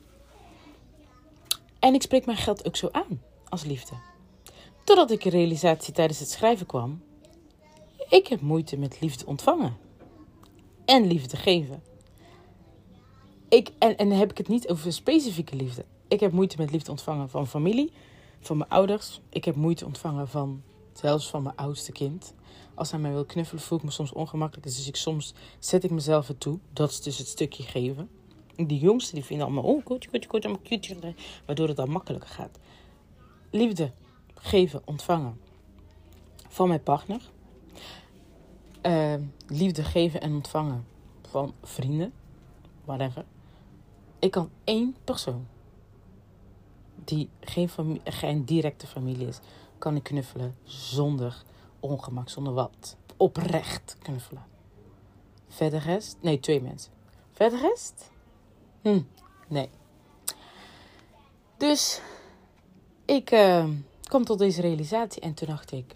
En 1.83 1.95
ik 1.95 2.03
spreek 2.03 2.27
mijn 2.27 2.38
geld 2.38 2.66
ook 2.66 2.77
zo 2.77 2.88
aan 2.92 3.23
als 3.49 3.64
liefde. 3.64 3.95
Totdat 4.85 5.11
ik 5.11 5.25
een 5.25 5.31
realisatie 5.31 5.95
tijdens 5.95 6.18
het 6.18 6.31
schrijven 6.31 6.66
kwam. 6.66 7.03
Ik 8.09 8.27
heb 8.27 8.40
moeite 8.40 8.77
met 8.79 9.01
liefde 9.01 9.27
ontvangen. 9.27 9.77
En 10.85 11.07
liefde 11.07 11.37
geven. 11.37 11.83
Ik, 13.49 13.71
en, 13.79 13.97
en 13.97 14.11
heb 14.11 14.31
ik 14.31 14.38
het 14.38 14.49
niet 14.49 14.68
over 14.68 14.92
specifieke 14.92 15.57
liefde. 15.57 15.85
Ik 16.09 16.21
heb 16.21 16.33
moeite 16.33 16.57
met 16.59 16.71
liefde 16.71 16.90
ontvangen 16.90 17.29
van 17.29 17.47
familie, 17.47 17.92
van 18.40 18.57
mijn 18.57 18.71
ouders. 18.71 19.21
Ik 19.29 19.45
heb 19.45 19.55
moeite 19.55 19.85
ontvangen 19.85 20.29
van 20.29 20.62
zelfs 20.92 21.31
van 21.31 21.42
mijn 21.42 21.57
oudste 21.57 21.92
kind. 21.92 22.35
Als 22.75 22.90
hij 22.90 23.01
mij 23.01 23.12
wil 23.12 23.25
knuffelen, 23.25 23.62
voel 23.62 23.79
ik 23.79 23.85
me 23.85 23.90
soms 23.90 24.12
ongemakkelijk. 24.12 24.66
Dus 24.66 24.87
ik 24.87 24.97
soms 24.97 25.35
zet 25.59 25.85
ik 25.85 25.90
mezelf 25.90 26.29
ertoe. 26.29 26.59
Dat 26.73 26.90
is 26.90 27.01
dus 27.01 27.18
het 27.18 27.29
stukje 27.29 27.62
geven. 27.62 28.09
Die 28.57 28.79
jongsten 28.79 29.15
die 29.15 29.25
vinden 29.25 29.47
allemaal, 29.47 29.65
oh, 29.65 29.85
goed, 29.85 30.07
goed, 30.11 30.27
goed, 30.29 30.45
allemaal 30.45 30.62
cute. 30.62 31.15
Waardoor 31.47 31.69
het 31.69 31.77
dan 31.77 31.91
makkelijker 31.91 32.31
gaat. 32.31 32.59
Liefde, 33.51 33.93
geven, 34.35 34.83
ontvangen. 34.85 35.41
Van 36.49 36.69
mijn 36.69 36.83
partner. 36.83 37.21
Uh, 38.83 39.15
liefde 39.47 39.85
geven 39.85 40.21
en 40.21 40.35
ontvangen 40.35 40.87
van 41.29 41.55
vrienden. 41.62 42.12
Whatever. 42.85 43.25
Ik 44.19 44.31
kan 44.31 44.51
één 44.65 44.97
persoon 45.05 45.47
die 47.05 47.29
geen, 47.41 48.01
geen 48.05 48.45
directe 48.45 48.87
familie 48.87 49.27
is, 49.27 49.38
kan 49.79 49.97
ik 49.97 50.03
knuffelen 50.03 50.57
zonder 50.65 51.43
ongemak, 51.81 52.29
zonder 52.29 52.53
wat. 52.53 52.97
Oprecht 53.17 53.97
knuffelen. 54.03 54.45
Verder 55.49 55.81
rest? 55.81 56.17
Nee, 56.21 56.41
twee 56.41 56.62
mensen. 56.62 56.93
Verder 57.33 57.61
rest? 57.61 58.11
Hm, 58.83 59.01
nee. 59.49 59.68
Dus 61.57 62.01
ik 63.05 63.31
uh, 63.33 63.68
kwam 64.03 64.25
tot 64.25 64.38
deze 64.38 64.61
realisatie 64.61 65.23
en 65.23 65.35
toen 65.35 65.49
dacht 65.49 65.73
ik: 65.73 65.95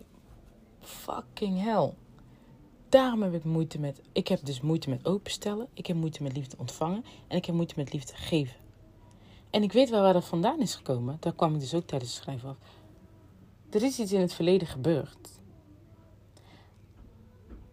fucking 0.80 1.62
hell. 1.62 1.92
Daarom 2.88 3.22
heb 3.22 3.34
ik 3.34 3.44
moeite 3.44 3.78
met. 3.78 4.00
Ik 4.12 4.28
heb 4.28 4.44
dus 4.44 4.60
moeite 4.60 4.90
met 4.90 5.06
openstellen. 5.06 5.68
Ik 5.74 5.86
heb 5.86 5.96
moeite 5.96 6.22
met 6.22 6.36
liefde 6.36 6.56
ontvangen. 6.58 7.04
En 7.28 7.36
ik 7.36 7.44
heb 7.44 7.54
moeite 7.54 7.74
met 7.76 7.92
liefde 7.92 8.14
geven. 8.14 8.56
En 9.50 9.62
ik 9.62 9.72
weet 9.72 9.90
wel 9.90 10.02
waar 10.02 10.12
dat 10.12 10.24
vandaan 10.24 10.60
is 10.60 10.74
gekomen. 10.74 11.16
Daar 11.20 11.34
kwam 11.34 11.54
ik 11.54 11.60
dus 11.60 11.74
ook 11.74 11.86
tijdens 11.86 12.14
het 12.14 12.22
schrijven 12.22 12.48
af. 12.48 12.56
Er 13.70 13.82
is 13.82 13.98
iets 13.98 14.12
in 14.12 14.20
het 14.20 14.32
verleden 14.32 14.68
gebeurd. 14.68 15.40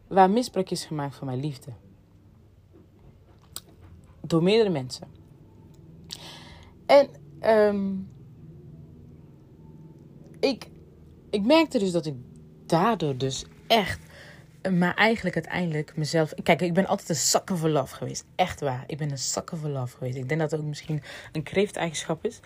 Waar 0.07 0.29
misbruik 0.29 0.71
is 0.71 0.85
gemaakt 0.85 1.15
van 1.15 1.27
mijn 1.27 1.39
liefde. 1.39 1.73
Door 4.27 4.43
meerdere 4.43 4.69
mensen. 4.69 5.07
En 6.85 7.09
um, 7.41 8.09
ik, 10.39 10.67
ik 11.29 11.45
merkte 11.45 11.79
dus 11.79 11.91
dat 11.91 12.05
ik 12.05 12.15
daardoor 12.65 13.17
dus 13.17 13.45
echt 13.67 13.99
maar 14.71 14.93
eigenlijk 14.95 15.35
uiteindelijk 15.35 15.95
mezelf. 15.95 16.33
Kijk, 16.43 16.61
ik 16.61 16.73
ben 16.73 16.87
altijd 16.87 17.09
een 17.09 17.15
sucker 17.15 17.57
for 17.57 17.69
love 17.69 17.95
geweest. 17.95 18.25
Echt 18.35 18.59
waar. 18.59 18.83
Ik 18.87 18.97
ben 18.97 19.11
een 19.11 19.17
sucker 19.17 19.57
for 19.57 19.69
love 19.69 19.97
geweest. 19.97 20.17
Ik 20.17 20.27
denk 20.27 20.39
dat 20.41 20.51
het 20.51 20.59
ook 20.59 20.65
misschien 20.65 21.01
een 21.31 21.43
kreefteigenschap 21.43 22.25
is. 22.25 22.39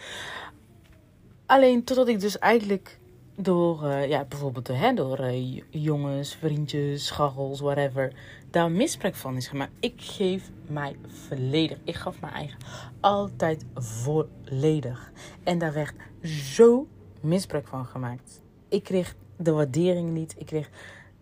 Alleen 1.46 1.84
totdat 1.84 2.08
ik 2.08 2.20
dus 2.20 2.40
eigenlijk 2.40 3.00
door, 3.36 3.84
uh, 3.84 4.08
ja, 4.08 4.26
bijvoorbeeld 4.26 4.68
hè, 4.68 4.94
door 4.94 5.20
uh, 5.20 5.62
jongens, 5.70 6.36
vriendjes, 6.36 7.06
scharrels, 7.06 7.60
whatever, 7.60 8.14
daar 8.50 8.72
misbruik 8.72 9.16
van 9.16 9.36
is 9.36 9.48
gemaakt. 9.48 9.72
Ik 9.80 9.94
geef 9.98 10.52
mij 10.68 10.96
volledig. 11.08 11.78
Ik 11.84 11.96
gaf 11.96 12.20
mijn 12.20 12.34
eigen 12.34 12.58
altijd 13.00 13.66
volledig. 13.76 15.12
En 15.44 15.58
daar 15.58 15.74
werd 15.74 15.94
zo 16.22 16.88
misbruik 17.22 17.68
van 17.68 17.86
gemaakt. 17.86 18.42
Ik 18.70 18.84
kreeg 18.84 19.16
de 19.38 19.52
waardering 19.52 20.10
niet. 20.10 20.36
Ik 20.38 20.46
kreeg 20.46 20.70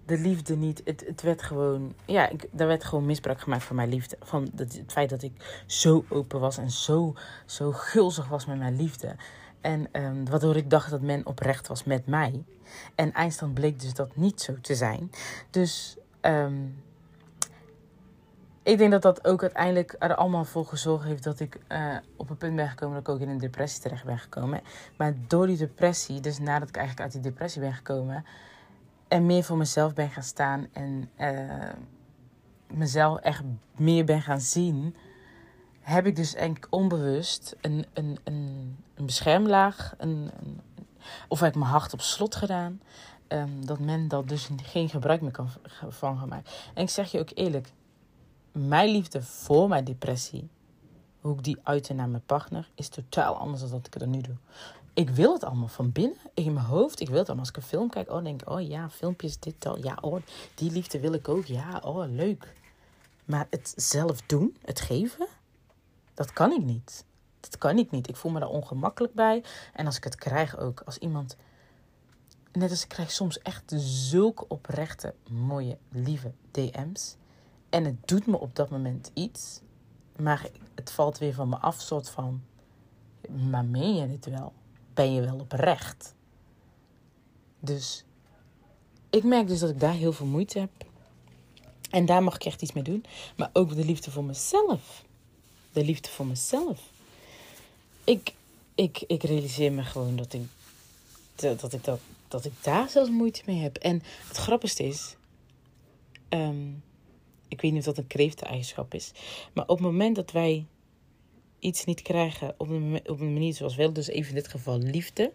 de 0.05 0.17
liefde 0.17 0.55
niet. 0.55 0.81
Het, 0.83 1.03
het 1.07 1.21
werd 1.21 1.41
gewoon, 1.41 1.93
ja, 2.05 2.29
ik, 2.29 2.47
er 2.55 2.67
werd 2.67 2.83
gewoon 2.83 3.05
misbruik 3.05 3.41
gemaakt 3.41 3.63
van 3.63 3.75
mijn 3.75 3.89
liefde. 3.89 4.17
Van 4.19 4.51
het, 4.55 4.83
feit 4.88 5.09
dat 5.09 5.23
ik 5.23 5.63
zo 5.65 6.05
open 6.09 6.39
was 6.39 6.57
en 6.57 6.71
zo, 6.71 7.13
zo 7.45 7.71
gulzig 7.71 8.27
was 8.27 8.45
met 8.45 8.57
mijn 8.57 8.75
liefde. 8.75 9.15
En 9.61 9.88
um, 9.91 10.29
waardoor 10.29 10.55
ik 10.55 10.69
dacht 10.69 10.89
dat 10.89 11.01
men 11.01 11.25
oprecht 11.25 11.67
was 11.67 11.83
met 11.83 12.05
mij. 12.05 12.43
En 12.95 13.13
eindstand 13.13 13.53
bleek 13.53 13.79
dus 13.79 13.93
dat 13.93 14.15
niet 14.15 14.41
zo 14.41 14.55
te 14.61 14.75
zijn. 14.75 15.11
Dus 15.49 15.97
um, 16.21 16.83
ik 18.65 18.78
denk 18.78 18.91
dat 18.91 19.01
dat 19.01 19.28
ook 19.28 19.41
uiteindelijk 19.41 19.95
er 19.99 20.15
allemaal 20.15 20.45
voor 20.45 20.65
gezorgd 20.65 21.06
heeft 21.06 21.23
dat 21.23 21.39
ik 21.39 21.60
uh, 21.71 21.95
op 22.15 22.30
een 22.30 22.38
punt 22.38 22.56
ben 22.56 22.69
gekomen 22.69 22.93
dat 22.95 23.08
ik 23.08 23.13
ook 23.13 23.21
in 23.21 23.30
een 23.30 23.38
depressie 23.38 23.82
terecht 23.82 24.06
ben 24.06 24.19
gekomen. 24.19 24.62
Maar 24.97 25.13
door 25.28 25.47
die 25.47 25.58
depressie, 25.58 26.19
dus 26.19 26.39
nadat 26.39 26.69
ik 26.69 26.75
eigenlijk 26.75 27.06
uit 27.06 27.23
die 27.23 27.32
depressie 27.32 27.62
ben 27.62 27.73
gekomen, 27.73 28.25
en 29.08 29.25
meer 29.25 29.43
voor 29.43 29.58
mezelf 29.58 29.93
ben 29.93 30.10
gaan 30.10 30.23
staan 30.23 30.67
en 30.73 31.10
uh, 31.19 31.69
mezelf 32.73 33.19
echt 33.19 33.43
meer 33.75 34.06
ben 34.06 34.21
gaan 34.21 34.41
zien, 34.41 34.95
heb 35.82 36.06
ik 36.06 36.15
dus 36.15 36.36
eigenlijk 36.36 36.67
onbewust 36.69 37.56
een, 37.62 37.86
een, 37.93 38.17
een, 38.23 38.78
een 38.95 39.06
beschermlaag, 39.06 39.93
een, 39.97 40.32
een, 40.39 40.62
of 41.28 41.39
heb 41.39 41.49
ik 41.49 41.60
mijn 41.60 41.71
hart 41.71 41.93
op 41.93 42.01
slot 42.01 42.36
gedaan, 42.36 42.82
um, 43.28 43.65
dat 43.65 43.80
men 43.80 44.08
dat 44.08 44.28
dus 44.28 44.49
geen 44.63 44.89
gebruik 44.89 45.21
meer 45.21 45.32
kan 45.32 45.49
van 45.89 46.17
gaan 46.17 46.30
maken. 46.30 46.51
En 46.73 46.84
ik 46.84 46.89
zeg 46.89 47.12
je 47.12 47.19
ook 47.19 47.32
eerlijk, 47.34 47.71
mijn 48.55 48.89
liefde 48.89 49.21
voor 49.21 49.67
mijn 49.67 49.83
depressie, 49.83 50.49
hoe 51.21 51.33
ik 51.33 51.43
die 51.43 51.57
uitte 51.63 51.93
naar 51.93 52.09
mijn 52.09 52.25
partner, 52.25 52.69
is 52.75 52.89
totaal 52.89 53.37
anders 53.37 53.61
dan 53.61 53.69
dat 53.69 53.87
ik 53.87 53.93
het 53.93 54.05
nu 54.05 54.21
doe 54.21 54.35
ik 54.95 55.09
wil 55.09 55.33
het 55.33 55.43
allemaal 55.43 55.67
van 55.67 55.91
binnen, 55.91 56.17
in 56.33 56.53
mijn 56.53 56.65
hoofd. 56.65 56.99
Ik 56.99 57.09
wil 57.09 57.17
het 57.17 57.27
allemaal. 57.27 57.45
Als 57.45 57.55
ik 57.55 57.61
een 57.61 57.69
film 57.69 57.89
kijk, 57.89 58.11
oh, 58.11 58.23
denk 58.23 58.41
ik, 58.41 58.49
oh 58.49 58.67
ja, 58.67 58.89
filmpjes, 58.89 59.39
dit 59.39 59.65
al. 59.65 59.77
Ja, 59.83 59.97
oh, 60.01 60.21
die 60.55 60.71
liefde 60.71 60.99
wil 60.99 61.13
ik 61.13 61.27
ook. 61.27 61.45
Ja, 61.45 61.81
oh, 61.83 62.05
leuk. 62.09 62.53
Maar 63.25 63.47
het 63.49 63.73
zelf 63.75 64.21
doen, 64.21 64.57
het 64.61 64.81
geven, 64.81 65.27
dat 66.13 66.33
kan 66.33 66.51
ik 66.51 66.63
niet. 66.63 67.05
Dat 67.39 67.57
kan 67.57 67.77
ik 67.77 67.91
niet. 67.91 68.07
Ik 68.07 68.15
voel 68.15 68.31
me 68.31 68.39
daar 68.39 68.49
ongemakkelijk 68.49 69.13
bij. 69.13 69.43
En 69.73 69.85
als 69.85 69.97
ik 69.97 70.03
het 70.03 70.15
krijg 70.15 70.57
ook, 70.57 70.81
als 70.85 70.97
iemand... 70.97 71.37
Net 72.51 72.69
als 72.69 72.83
ik 72.83 72.89
krijg 72.89 73.11
soms 73.11 73.39
echt 73.39 73.73
zulke 73.75 74.47
oprechte, 74.47 75.13
mooie, 75.29 75.77
lieve 75.89 76.31
DM's. 76.51 77.15
En 77.75 77.85
het 77.85 78.07
doet 78.07 78.25
me 78.25 78.39
op 78.39 78.55
dat 78.55 78.69
moment 78.69 79.11
iets. 79.13 79.59
Maar 80.15 80.49
het 80.75 80.91
valt 80.91 81.17
weer 81.17 81.33
van 81.33 81.49
me 81.49 81.57
af, 81.57 81.81
soort 81.81 82.09
van... 82.09 82.43
Maar 83.49 83.65
meen 83.65 83.95
je 83.95 84.07
het 84.07 84.25
wel? 84.25 84.53
ben 84.93 85.13
je 85.13 85.21
wel 85.21 85.39
oprecht. 85.39 86.13
Dus 87.59 88.03
ik 89.09 89.23
merk 89.23 89.47
dus 89.47 89.59
dat 89.59 89.69
ik 89.69 89.79
daar 89.79 89.93
heel 89.93 90.13
veel 90.13 90.25
moeite 90.25 90.59
heb. 90.59 90.69
En 91.89 92.05
daar 92.05 92.23
mag 92.23 92.35
ik 92.35 92.45
echt 92.45 92.61
iets 92.61 92.73
mee 92.73 92.83
doen. 92.83 93.05
Maar 93.35 93.49
ook 93.53 93.75
de 93.75 93.85
liefde 93.85 94.11
voor 94.11 94.23
mezelf. 94.23 95.03
De 95.71 95.85
liefde 95.85 96.09
voor 96.09 96.25
mezelf. 96.25 96.81
Ik, 98.03 98.33
ik, 98.75 99.03
ik 99.07 99.23
realiseer 99.23 99.71
me 99.71 99.83
gewoon 99.83 100.15
dat 100.15 100.33
ik, 100.33 100.47
dat, 101.35 101.73
ik, 101.73 101.83
dat, 101.83 101.99
dat 102.27 102.45
ik 102.45 102.53
daar 102.61 102.89
zelfs 102.89 103.09
moeite 103.09 103.41
mee 103.45 103.61
heb. 103.61 103.77
En 103.77 104.03
het 104.27 104.38
grappigste 104.38 104.83
is. 104.83 105.15
Ehm, 106.29 106.67
ik 107.47 107.62
weet 107.62 107.71
niet 107.71 107.79
of 107.79 107.86
dat 107.86 107.97
een 107.97 108.08
kreefteneigenschap 108.08 108.93
is. 108.93 109.12
Maar 109.53 109.67
op 109.67 109.77
het 109.77 109.86
moment 109.86 110.15
dat 110.15 110.31
wij 110.31 110.65
iets 111.60 111.86
niet 111.86 112.01
krijgen 112.01 112.55
op 112.58 112.69
een, 112.69 112.99
op 113.05 113.19
een 113.19 113.34
manier 113.34 113.53
zoals 113.53 113.75
wel, 113.75 113.93
dus 113.93 114.08
even 114.08 114.29
in 114.29 114.36
dit 114.36 114.47
geval 114.47 114.79
liefde, 114.79 115.31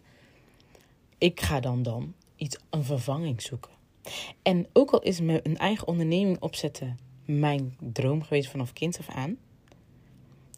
ik 1.19 1.41
ga 1.41 1.61
dan 1.61 1.83
dan 1.83 2.15
iets, 2.37 2.59
een 2.71 2.85
vervanging 2.85 3.43
zoeken. 3.43 3.73
En 4.43 4.67
ook 4.73 4.91
al 4.91 5.03
is 5.03 5.19
een 5.19 5.57
eigen 5.57 5.87
onderneming 5.87 6.41
opzetten 6.41 6.99
mijn 7.25 7.77
droom 7.93 8.23
geweest 8.23 8.51
vanaf 8.51 8.73
kind 8.73 8.99
af 8.99 9.09
aan, 9.09 9.39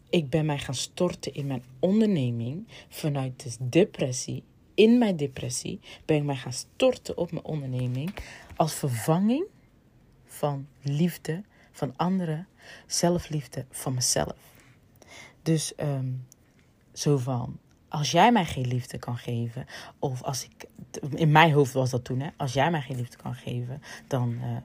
ik 0.09 0.29
ben 0.29 0.45
mij 0.45 0.57
gaan 0.57 0.75
storten 0.75 1.33
in 1.33 1.47
mijn 1.47 1.63
onderneming 1.79 2.67
vanuit 2.89 3.43
de 3.43 3.69
depressie. 3.69 4.43
In 4.73 4.97
mijn 4.97 5.17
depressie 5.17 5.79
ben 6.05 6.17
ik 6.17 6.23
mij 6.23 6.35
gaan 6.35 6.53
storten 6.53 7.17
op 7.17 7.31
mijn 7.31 7.45
onderneming 7.45 8.13
als 8.55 8.73
vervanging 8.73 9.45
van 10.33 10.67
liefde 10.81 11.43
van 11.71 11.93
anderen, 11.95 12.47
zelfliefde 12.87 13.65
van 13.69 13.93
mezelf. 13.93 14.35
Dus 15.41 15.73
um, 15.79 16.25
zo 16.93 17.17
van, 17.17 17.59
als 17.87 18.11
jij 18.11 18.31
mij 18.31 18.45
geen 18.45 18.67
liefde 18.67 18.97
kan 18.97 19.17
geven, 19.17 19.65
of 19.99 20.23
als 20.23 20.43
ik, 20.43 20.67
in 21.15 21.31
mijn 21.31 21.51
hoofd 21.51 21.73
was 21.73 21.89
dat 21.89 22.03
toen, 22.03 22.19
hè, 22.19 22.29
als 22.37 22.53
jij 22.53 22.71
mij 22.71 22.81
geen 22.81 22.97
liefde 22.97 23.17
kan 23.17 23.35
geven, 23.35 23.81
dan, 24.07 24.31
uh, 24.31 24.57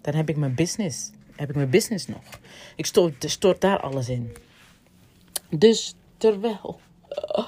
dan 0.00 0.14
heb 0.14 0.28
ik 0.28 0.36
mijn 0.36 0.54
business, 0.54 1.10
heb 1.36 1.48
ik 1.48 1.54
mijn 1.54 1.70
business 1.70 2.06
nog. 2.06 2.40
Ik 2.76 2.86
stort, 3.18 3.60
daar 3.60 3.80
alles 3.80 4.08
in. 4.08 4.36
Dus 5.50 5.94
terwijl, 6.16 6.80
uh, 7.10 7.46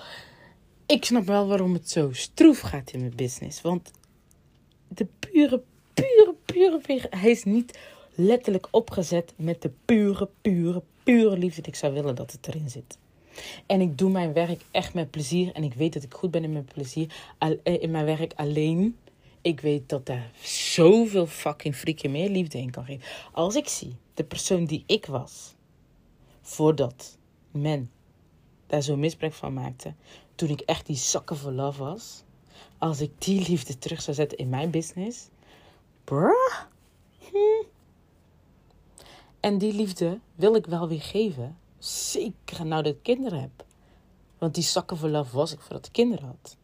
ik 0.86 1.04
snap 1.04 1.24
wel 1.24 1.46
waarom 1.46 1.72
het 1.72 1.90
zo 1.90 2.12
stroef 2.12 2.60
gaat 2.60 2.90
in 2.90 3.00
mijn 3.00 3.16
business, 3.16 3.60
want 3.60 3.90
de 4.88 5.06
pure, 5.18 5.62
pure, 5.94 6.34
pure, 6.56 7.06
hij 7.10 7.30
is 7.30 7.44
niet 7.44 7.78
letterlijk 8.14 8.68
opgezet 8.70 9.32
met 9.36 9.62
de 9.62 9.70
pure, 9.84 10.28
pure, 10.40 10.82
pure 11.02 11.38
liefde 11.38 11.62
ik 11.62 11.74
zou 11.74 11.92
willen 11.92 12.14
dat 12.14 12.32
het 12.32 12.46
erin 12.48 12.70
zit. 12.70 12.98
En 13.66 13.80
ik 13.80 13.98
doe 13.98 14.10
mijn 14.10 14.32
werk 14.32 14.60
echt 14.70 14.94
met 14.94 15.10
plezier. 15.10 15.52
En 15.52 15.62
ik 15.62 15.74
weet 15.74 15.92
dat 15.92 16.02
ik 16.02 16.14
goed 16.14 16.30
ben 16.30 16.44
in 16.44 16.52
mijn 16.52 16.64
plezier. 16.64 17.14
Eh, 17.38 17.82
in 17.82 17.90
mijn 17.90 18.04
werk 18.04 18.32
alleen. 18.36 18.96
Ik 19.40 19.60
weet 19.60 19.88
dat 19.88 20.06
daar 20.06 20.30
zoveel 20.42 21.26
fucking 21.26 21.76
freaking 21.76 22.12
meer 22.12 22.30
liefde 22.30 22.58
in 22.58 22.70
kan 22.70 22.84
geven. 22.84 23.04
Als 23.32 23.54
ik 23.54 23.68
zie 23.68 23.96
de 24.14 24.24
persoon 24.24 24.64
die 24.64 24.84
ik 24.86 25.06
was. 25.06 25.54
Voordat 26.42 27.18
men 27.50 27.90
daar 28.66 28.82
zo 28.82 28.96
misbruik 28.96 29.32
van 29.32 29.54
maakte. 29.54 29.94
Toen 30.34 30.48
ik 30.48 30.60
echt 30.60 30.86
die 30.86 30.96
zakken 30.96 31.36
voor 31.36 31.52
love 31.52 31.82
was. 31.82 32.22
Als 32.78 33.00
ik 33.00 33.10
die 33.18 33.48
liefde 33.48 33.78
terug 33.78 34.02
zou 34.02 34.16
zetten 34.16 34.38
in 34.38 34.48
mijn 34.48 34.70
business. 34.70 35.28
Bruh. 36.06 36.64
Hm. 37.18 37.64
En 39.40 39.58
die 39.58 39.72
liefde 39.72 40.20
wil 40.34 40.54
ik 40.54 40.66
wel 40.66 40.88
weer 40.88 41.02
geven. 41.02 41.58
Zeker 41.78 42.66
nou 42.66 42.82
dat 42.82 42.94
ik 42.94 43.02
kinderen 43.02 43.40
heb. 43.40 43.64
Want 44.38 44.54
die 44.54 44.64
zakken 44.64 44.96
voor 44.96 45.08
love 45.08 45.36
was 45.36 45.52
ik 45.52 45.60
voordat 45.60 45.86
ik 45.86 45.92
kinderen 45.92 46.26
had. 46.26 46.56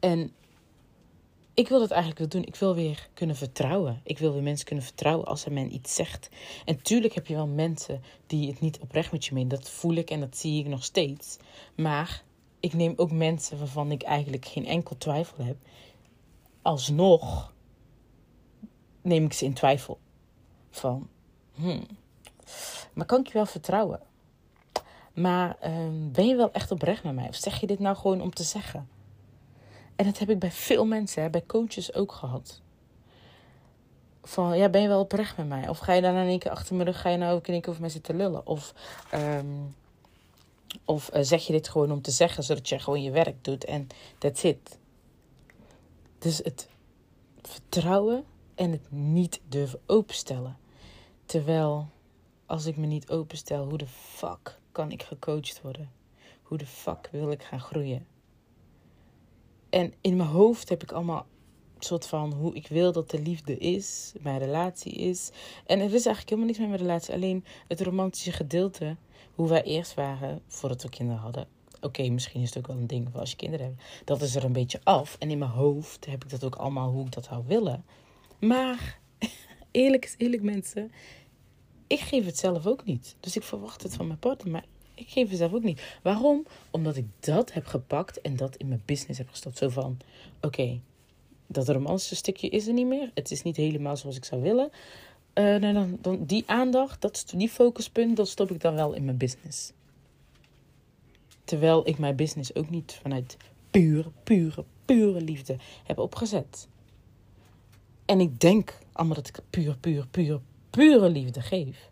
En 0.00 0.32
ik 1.54 1.68
wil 1.68 1.78
dat 1.78 1.90
eigenlijk 1.90 2.20
wel 2.20 2.28
doen. 2.28 2.44
Ik 2.44 2.56
wil 2.56 2.74
weer 2.74 3.08
kunnen 3.14 3.36
vertrouwen. 3.36 4.00
Ik 4.04 4.18
wil 4.18 4.32
weer 4.32 4.42
mensen 4.42 4.66
kunnen 4.66 4.84
vertrouwen 4.84 5.26
als 5.26 5.44
er 5.44 5.52
men 5.52 5.74
iets 5.74 5.94
zegt. 5.94 6.28
En 6.64 6.82
tuurlijk 6.82 7.14
heb 7.14 7.26
je 7.26 7.34
wel 7.34 7.46
mensen 7.46 8.02
die 8.26 8.50
het 8.50 8.60
niet 8.60 8.78
oprecht 8.78 9.12
met 9.12 9.24
je 9.24 9.34
menen. 9.34 9.48
Dat 9.48 9.70
voel 9.70 9.94
ik 9.94 10.10
en 10.10 10.20
dat 10.20 10.36
zie 10.36 10.60
ik 10.60 10.66
nog 10.66 10.84
steeds. 10.84 11.36
Maar 11.76 12.24
ik 12.60 12.72
neem 12.72 12.92
ook 12.96 13.10
mensen 13.10 13.58
waarvan 13.58 13.90
ik 13.90 14.02
eigenlijk 14.02 14.46
geen 14.46 14.66
enkel 14.66 14.98
twijfel 14.98 15.44
heb. 15.44 15.56
Alsnog 16.62 17.52
neem 19.02 19.24
ik 19.24 19.32
ze 19.32 19.44
in 19.44 19.54
twijfel. 19.54 19.98
Van, 20.70 21.08
hmm, 21.54 21.86
maar 22.92 23.06
kan 23.06 23.20
ik 23.20 23.26
je 23.26 23.32
wel 23.32 23.46
vertrouwen? 23.46 24.00
Maar 25.14 25.56
ehm, 25.60 26.10
ben 26.12 26.26
je 26.26 26.36
wel 26.36 26.52
echt 26.52 26.70
oprecht 26.70 27.04
met 27.04 27.14
mij? 27.14 27.28
Of 27.28 27.34
zeg 27.34 27.60
je 27.60 27.66
dit 27.66 27.78
nou 27.78 27.96
gewoon 27.96 28.20
om 28.20 28.34
te 28.34 28.42
zeggen? 28.42 28.88
En 29.96 30.04
dat 30.04 30.18
heb 30.18 30.30
ik 30.30 30.38
bij 30.38 30.50
veel 30.50 30.86
mensen, 30.86 31.22
hè, 31.22 31.30
bij 31.30 31.46
coaches 31.46 31.94
ook 31.94 32.12
gehad. 32.12 32.60
Van, 34.22 34.56
ja, 34.58 34.68
ben 34.68 34.82
je 34.82 34.88
wel 34.88 35.00
oprecht 35.00 35.36
met 35.36 35.48
mij? 35.48 35.68
Of 35.68 35.78
ga 35.78 35.92
je 35.92 36.00
dan 36.00 36.14
in 36.14 36.26
één 36.26 36.38
keer 36.38 36.50
achter 36.50 36.74
mijn 36.74 36.88
rug, 36.88 37.00
ga 37.00 37.08
je 37.08 37.16
nou 37.16 37.34
ook 37.34 37.46
in 37.46 37.52
één 37.52 37.60
keer 37.60 37.70
over 37.70 37.82
mij 37.82 37.90
zitten 37.90 38.16
lullen? 38.16 38.46
Of, 38.46 38.74
ehm, 39.10 39.46
of 40.84 41.08
eh, 41.08 41.22
zeg 41.22 41.46
je 41.46 41.52
dit 41.52 41.68
gewoon 41.68 41.92
om 41.92 42.02
te 42.02 42.10
zeggen, 42.10 42.42
zodat 42.42 42.68
je 42.68 42.78
gewoon 42.78 43.02
je 43.02 43.10
werk 43.10 43.44
doet 43.44 43.64
en 43.64 43.86
that's 44.18 44.42
it. 44.42 44.78
Dus 46.20 46.38
het 46.38 46.68
vertrouwen 47.42 48.24
en 48.54 48.70
het 48.70 48.90
niet 48.90 49.40
durven 49.48 49.80
openstellen. 49.86 50.58
Terwijl 51.24 51.88
als 52.46 52.66
ik 52.66 52.76
me 52.76 52.86
niet 52.86 53.10
openstel, 53.10 53.68
hoe 53.68 53.78
de 53.78 53.86
fuck 53.86 54.58
kan 54.72 54.90
ik 54.90 55.02
gecoacht 55.02 55.62
worden? 55.62 55.90
Hoe 56.42 56.58
de 56.58 56.66
fuck 56.66 57.08
wil 57.12 57.30
ik 57.30 57.42
gaan 57.42 57.60
groeien? 57.60 58.06
En 59.70 59.94
in 60.00 60.16
mijn 60.16 60.28
hoofd 60.28 60.68
heb 60.68 60.82
ik 60.82 60.92
allemaal 60.92 61.26
soort 61.78 62.06
van 62.06 62.32
hoe 62.32 62.54
ik 62.54 62.66
wil 62.66 62.92
dat 62.92 63.10
de 63.10 63.22
liefde 63.22 63.58
is, 63.58 64.12
mijn 64.20 64.38
relatie 64.38 64.92
is. 64.92 65.30
En 65.66 65.78
er 65.78 65.84
is 65.84 66.06
eigenlijk 66.06 66.28
helemaal 66.28 66.46
niks 66.46 66.58
met 66.58 66.68
mijn 66.68 66.80
relatie, 66.80 67.14
alleen 67.14 67.44
het 67.68 67.80
romantische 67.80 68.32
gedeelte, 68.32 68.96
hoe 69.34 69.48
wij 69.48 69.62
eerst 69.62 69.94
waren 69.94 70.42
voordat 70.46 70.82
we 70.82 70.88
kinderen 70.88 71.20
hadden. 71.20 71.59
Oké, 71.80 72.08
misschien 72.08 72.42
is 72.42 72.48
het 72.48 72.58
ook 72.58 72.66
wel 72.66 72.76
een 72.76 72.86
ding 72.86 73.14
als 73.14 73.30
je 73.30 73.36
kinderen 73.36 73.66
hebt. 73.66 73.82
Dat 74.04 74.22
is 74.22 74.34
er 74.34 74.44
een 74.44 74.52
beetje 74.52 74.80
af. 74.82 75.16
En 75.18 75.30
in 75.30 75.38
mijn 75.38 75.50
hoofd 75.50 76.06
heb 76.06 76.24
ik 76.24 76.30
dat 76.30 76.44
ook 76.44 76.54
allemaal 76.54 76.90
hoe 76.90 77.06
ik 77.06 77.12
dat 77.12 77.24
zou 77.24 77.44
willen. 77.46 77.84
Maar 78.38 78.98
eerlijk 79.70 80.04
is 80.04 80.14
eerlijk, 80.18 80.42
mensen 80.42 80.90
ik 81.90 82.00
geef 82.00 82.24
het 82.24 82.38
zelf 82.38 82.66
ook 82.66 82.84
niet. 82.84 83.16
Dus 83.20 83.36
ik 83.36 83.42
verwacht 83.42 83.82
het 83.82 83.94
van 83.94 84.06
mijn 84.06 84.18
partner, 84.18 84.52
maar 84.52 84.64
ik 84.94 85.08
geef 85.08 85.28
het 85.28 85.38
zelf 85.38 85.52
ook 85.52 85.62
niet. 85.62 85.98
Waarom? 86.02 86.46
Omdat 86.70 86.96
ik 86.96 87.06
dat 87.20 87.52
heb 87.52 87.66
gepakt 87.66 88.20
en 88.20 88.36
dat 88.36 88.56
in 88.56 88.68
mijn 88.68 88.82
business 88.84 89.18
heb 89.18 89.28
gestopt. 89.28 89.58
Zo 89.58 89.68
van, 89.68 89.98
oké, 90.40 90.80
dat 91.46 91.68
romantische 91.68 92.16
stukje 92.16 92.48
is 92.48 92.66
er 92.66 92.72
niet 92.72 92.86
meer. 92.86 93.10
Het 93.14 93.30
is 93.30 93.42
niet 93.42 93.56
helemaal 93.56 93.96
zoals 93.96 94.16
ik 94.16 94.24
zou 94.24 94.42
willen. 94.42 94.70
Uh, 95.34 95.44
nou 95.56 95.72
dan, 95.72 95.98
dan, 96.00 96.24
die 96.24 96.42
aandacht, 96.46 97.00
dat, 97.00 97.32
die 97.36 97.48
focuspunt, 97.48 98.16
dat 98.16 98.28
stop 98.28 98.50
ik 98.50 98.60
dan 98.60 98.74
wel 98.74 98.92
in 98.92 99.04
mijn 99.04 99.16
business. 99.16 99.72
Terwijl 101.50 101.88
ik 101.88 101.98
mijn 101.98 102.16
business 102.16 102.54
ook 102.54 102.70
niet 102.70 102.98
vanuit 103.02 103.36
pure, 103.70 104.10
pure, 104.22 104.64
pure 104.84 105.20
liefde 105.20 105.56
heb 105.84 105.98
opgezet. 105.98 106.68
En 108.04 108.20
ik 108.20 108.40
denk 108.40 108.78
allemaal 108.92 109.16
dat 109.16 109.28
ik 109.28 109.38
puur, 109.50 109.76
puur, 109.76 110.06
puur, 110.10 110.40
pure 110.70 111.08
liefde 111.08 111.40
geef. 111.40 111.90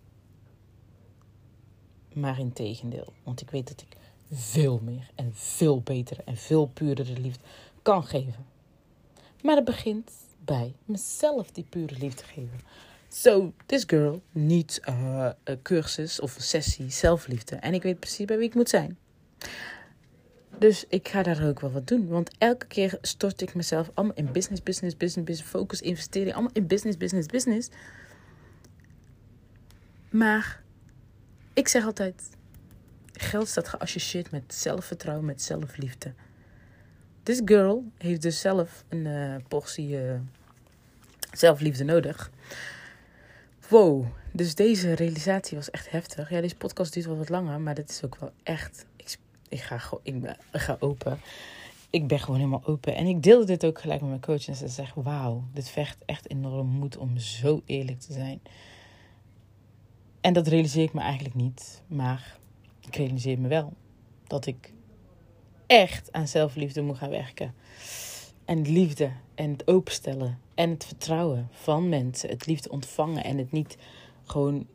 Maar 2.12 2.38
in 2.38 2.53
tegendeel, 2.53 3.12
want 3.23 3.40
ik 3.40 3.51
weet 3.51 3.68
dat 3.68 3.81
ik 3.81 3.97
veel 4.33 4.81
meer 4.83 5.11
en 5.14 5.31
veel 5.35 5.81
betere 5.81 6.23
en 6.25 6.37
veel 6.37 6.66
puurdere 6.66 7.21
liefde 7.21 7.44
kan 7.83 8.05
geven. 8.05 8.47
Maar 9.42 9.57
het 9.57 9.64
begint 9.64 10.11
bij 10.44 10.75
mezelf 10.85 11.51
die 11.51 11.66
pure 11.68 11.99
liefde 11.99 12.25
geven. 12.25 12.61
So, 13.09 13.53
this 13.66 13.85
girl 13.87 14.23
needs 14.33 14.87
a, 14.88 15.37
cursus 15.62 16.21
of 16.21 16.37
een 16.37 16.42
sessie 16.42 16.90
zelfliefde. 16.90 17.57
En 17.57 17.75
ik 17.75 17.83
weet 17.83 18.01
precies 18.01 18.27
bij 18.27 18.38
wie 18.38 18.49
ik 18.49 18.55
moet 18.55 18.68
zijn. 18.68 18.99
Dus 20.59 20.85
ik 20.88 21.09
ga 21.09 21.22
daar 21.22 21.48
ook 21.48 21.61
wel 21.61 21.72
wat 21.72 21.87
doen. 21.87 22.09
Want 22.09 22.31
elke 22.38 22.66
keer 22.66 22.98
stort 23.01 23.40
ik 23.40 23.55
mezelf 23.55 23.90
allemaal 23.94 24.16
in 24.16 24.33
business, 24.33 24.62
business, 24.62 24.96
business, 24.96 25.27
business, 25.27 25.51
focus, 25.51 25.81
investeren. 25.81 26.33
Allemaal 26.33 26.53
in 26.53 26.66
business, 26.66 26.96
business, 26.96 27.27
business. 27.27 27.68
Maar 30.11 30.62
ik 31.53 31.68
zeg 31.68 31.85
altijd: 31.85 32.22
geld 33.12 33.48
staat 33.48 33.68
geassocieerd 33.68 34.31
met 34.31 34.55
zelfvertrouwen, 34.55 35.24
met 35.27 35.42
zelfliefde. 35.42 36.12
This 37.22 37.40
girl 37.44 37.85
heeft 37.98 38.22
dus 38.22 38.40
zelf 38.40 38.85
een 38.88 39.07
uh, 39.07 39.35
portie 39.48 40.03
uh, 40.03 40.14
zelfliefde 41.33 41.85
nodig. 41.85 42.31
Wow, 43.68 44.07
dus 44.33 44.55
deze 44.55 44.92
realisatie 44.92 45.57
was 45.57 45.70
echt 45.70 45.90
heftig. 45.90 46.31
Ja, 46.31 46.40
deze 46.40 46.57
podcast 46.57 46.92
duurt 46.92 47.07
wel 47.07 47.16
wat 47.16 47.29
langer, 47.29 47.61
maar 47.61 47.74
dit 47.74 47.90
is 47.90 48.05
ook 48.05 48.16
wel 48.16 48.33
echt. 48.42 48.87
Ik, 49.48 49.61
ga, 49.61 49.98
ik, 50.02 50.14
ik 50.52 50.61
ga 50.61 50.76
open. 50.80 51.20
Ik 51.90 52.06
ben 52.06 52.18
gewoon 52.18 52.38
helemaal 52.38 52.64
open. 52.64 52.94
En 52.94 53.06
ik 53.06 53.22
deelde 53.22 53.46
dit 53.46 53.64
ook 53.66 53.80
gelijk 53.80 54.00
met 54.00 54.08
mijn 54.08 54.20
coach. 54.20 54.48
En 54.48 54.54
ze 54.54 54.68
zegt: 54.68 54.94
Wauw, 54.94 55.44
dit 55.52 55.68
vecht 55.68 56.04
echt 56.04 56.30
enorm 56.30 56.66
moed 56.66 56.96
om 56.96 57.18
zo 57.18 57.62
eerlijk 57.64 58.00
te 58.00 58.12
zijn. 58.12 58.40
En 60.20 60.32
dat 60.32 60.46
realiseer 60.46 60.82
ik 60.82 60.92
me 60.92 61.00
eigenlijk 61.00 61.34
niet. 61.34 61.82
Maar 61.87 62.38
ik 62.80 62.96
realiseer 62.96 63.38
me 63.38 63.48
wel 63.48 63.72
dat 64.26 64.46
ik 64.46 64.72
echt 65.66 66.12
aan 66.12 66.28
zelfliefde 66.28 66.82
moet 66.82 66.98
gaan 66.98 67.11
werken. 67.11 67.54
En 68.44 68.72
liefde 68.72 69.11
en 69.34 69.50
het 69.50 69.66
openstellen 69.66 70.38
en 70.54 70.70
het 70.70 70.84
vertrouwen 70.84 71.48
van 71.50 71.88
mensen. 71.88 72.28
Het 72.28 72.46
liefde 72.46 72.70
ontvangen 72.70 73.24
en 73.24 73.38
het 73.38 73.52
niet 73.52 73.76
gewoon 74.24 74.66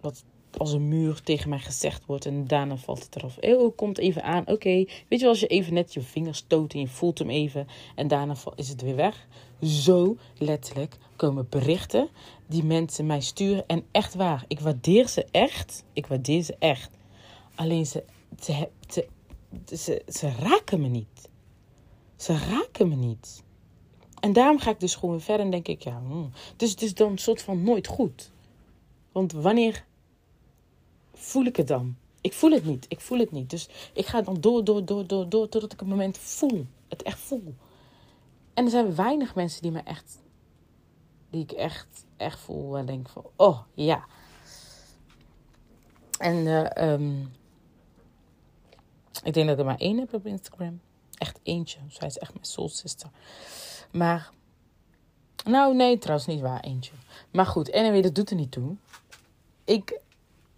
wat 0.00 0.24
als 0.56 0.72
een 0.72 0.88
muur 0.88 1.22
tegen 1.22 1.48
mij 1.48 1.58
gezegd 1.58 2.06
wordt 2.06 2.26
en 2.26 2.46
daarna 2.46 2.76
valt 2.76 3.02
het 3.02 3.16
eraf. 3.16 3.38
Oh, 3.40 3.76
komt 3.76 3.98
even 3.98 4.22
aan. 4.22 4.46
Oké, 4.46 4.68
weet 4.68 5.06
je 5.08 5.18
wel, 5.18 5.28
als 5.28 5.40
je 5.40 5.46
even 5.46 5.74
net 5.74 5.94
je 5.94 6.00
vingers 6.00 6.38
stoot 6.38 6.72
en 6.72 6.80
je 6.80 6.88
voelt 6.88 7.18
hem 7.18 7.30
even 7.30 7.66
en 7.94 8.08
daarna 8.08 8.34
is 8.54 8.68
het 8.68 8.82
weer 8.82 8.96
weg. 8.96 9.26
Zo 9.60 10.16
letterlijk 10.38 10.96
komen 11.16 11.46
berichten 11.48 12.08
die 12.46 12.64
mensen 12.64 13.06
mij 13.06 13.20
sturen. 13.20 13.64
En 13.66 13.84
echt 13.90 14.14
waar, 14.14 14.44
ik 14.48 14.60
waardeer 14.60 15.08
ze 15.08 15.26
echt. 15.30 15.84
Ik 15.92 16.06
waardeer 16.06 16.42
ze 16.42 16.54
echt. 16.58 16.90
Alleen 17.54 17.86
ze, 17.86 18.04
ze, 18.40 20.02
ze, 20.08 20.32
raken 20.38 20.80
me 20.80 20.88
niet. 20.88 21.28
Ze 22.16 22.38
raken 22.38 22.88
me 22.88 22.94
niet. 22.94 23.42
En 24.20 24.32
daarom 24.32 24.58
ga 24.58 24.70
ik 24.70 24.80
dus 24.80 24.94
gewoon 24.94 25.20
verder 25.20 25.44
en 25.44 25.50
denk 25.50 25.68
ik, 25.68 25.82
ja, 25.82 26.02
hmm. 26.06 26.30
dus 26.56 26.70
het 26.70 26.82
is 26.82 26.94
dan 26.94 27.10
een 27.10 27.18
soort 27.18 27.42
van 27.42 27.62
nooit 27.62 27.86
goed. 27.86 28.30
Want 29.12 29.32
wanneer 29.32 29.84
voel 31.22 31.44
ik 31.44 31.56
het 31.56 31.68
dan? 31.68 31.96
Ik 32.20 32.32
voel 32.32 32.50
het 32.50 32.64
niet. 32.64 32.84
Ik 32.88 33.00
voel 33.00 33.18
het 33.18 33.30
niet. 33.30 33.50
Dus 33.50 33.68
ik 33.92 34.06
ga 34.06 34.22
dan 34.22 34.40
door, 34.40 34.64
door, 34.64 34.84
door, 34.84 35.06
door, 35.06 35.28
door, 35.28 35.48
totdat 35.48 35.72
ik 35.72 35.80
een 35.80 35.88
moment 35.88 36.18
voel. 36.18 36.66
Het 36.88 37.02
echt 37.02 37.18
voel. 37.18 37.54
En 38.54 38.64
er 38.64 38.70
zijn 38.70 38.94
weinig 38.94 39.34
mensen 39.34 39.62
die 39.62 39.70
me 39.70 39.80
echt, 39.80 40.18
die 41.30 41.42
ik 41.42 41.52
echt, 41.52 42.04
echt 42.16 42.38
voel 42.38 42.76
en 42.76 42.86
denk 42.86 43.08
van, 43.08 43.26
oh 43.36 43.58
ja. 43.74 44.04
En 46.18 46.36
uh, 46.36 46.94
Ik 49.22 49.34
denk 49.34 49.46
dat 49.46 49.48
ik 49.48 49.58
er 49.58 49.64
maar 49.64 49.78
één 49.78 49.98
heb 49.98 50.14
op 50.14 50.26
Instagram. 50.26 50.80
Echt 51.18 51.40
eentje. 51.42 51.78
Zij 51.88 52.08
is 52.08 52.18
echt 52.18 52.32
mijn 52.32 52.44
soul 52.44 52.68
sister. 52.68 53.10
Maar, 53.90 54.30
nou 55.44 55.74
nee, 55.74 55.98
trouwens 55.98 56.26
niet 56.26 56.40
waar, 56.40 56.60
eentje. 56.60 56.92
Maar 57.30 57.46
goed, 57.46 57.72
anyway, 57.72 58.02
dat 58.02 58.14
doet 58.14 58.30
er 58.30 58.36
niet 58.36 58.50
toe. 58.50 58.76
Ik 59.64 60.00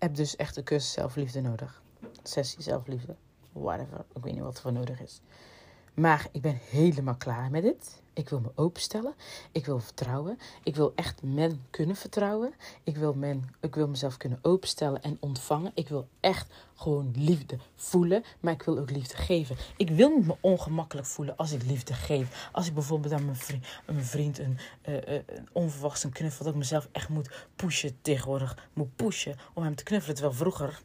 heb 0.04 0.14
dus 0.14 0.36
echt 0.36 0.56
een 0.56 0.64
cursus 0.64 0.92
zelfliefde 0.92 1.40
nodig. 1.40 1.82
Sessie 2.22 2.62
zelfliefde. 2.62 3.16
Whatever. 3.52 4.04
Ik 4.14 4.22
weet 4.22 4.32
niet 4.32 4.42
wat 4.42 4.56
er 4.56 4.62
voor 4.62 4.72
nodig 4.72 5.00
is. 5.00 5.20
Maar 5.94 6.28
ik 6.32 6.40
ben 6.40 6.58
helemaal 6.70 7.16
klaar 7.16 7.50
met 7.50 7.62
dit. 7.62 8.02
Ik 8.14 8.28
wil 8.28 8.40
me 8.40 8.52
openstellen. 8.54 9.14
Ik 9.52 9.66
wil 9.66 9.78
vertrouwen. 9.78 10.38
Ik 10.62 10.76
wil 10.76 10.92
echt 10.94 11.22
men 11.22 11.66
kunnen 11.70 11.96
vertrouwen. 11.96 12.54
Ik 12.82 12.96
wil, 12.96 13.14
men, 13.14 13.54
ik 13.60 13.74
wil 13.74 13.88
mezelf 13.88 14.16
kunnen 14.16 14.38
openstellen 14.42 15.02
en 15.02 15.16
ontvangen. 15.20 15.72
Ik 15.74 15.88
wil 15.88 16.08
echt 16.20 16.54
gewoon 16.74 17.12
liefde 17.16 17.58
voelen. 17.74 18.24
Maar 18.40 18.52
ik 18.52 18.62
wil 18.62 18.78
ook 18.78 18.90
liefde 18.90 19.16
geven. 19.16 19.56
Ik 19.76 19.90
wil 19.90 20.16
niet 20.16 20.26
me 20.26 20.36
ongemakkelijk 20.40 21.06
voelen 21.06 21.36
als 21.36 21.52
ik 21.52 21.62
liefde 21.62 21.94
geef. 21.94 22.48
Als 22.52 22.66
ik 22.66 22.74
bijvoorbeeld 22.74 23.12
aan 23.12 23.24
mijn 23.24 23.36
vriend, 23.36 23.66
mijn 23.86 24.04
vriend 24.04 24.38
een, 24.38 24.58
uh, 24.88 25.06
een 25.06 25.48
onverwachts 25.52 26.04
een 26.04 26.12
knuffel. 26.12 26.44
Dat 26.44 26.52
ik 26.52 26.58
mezelf 26.58 26.88
echt 26.92 27.08
moet 27.08 27.30
pushen 27.56 27.98
tegenwoordig. 28.02 28.68
Moet 28.72 28.96
pushen 28.96 29.36
om 29.54 29.62
hem 29.62 29.74
te 29.74 29.84
knuffelen. 29.84 30.16
Terwijl 30.16 30.36
vroeger 30.36 30.82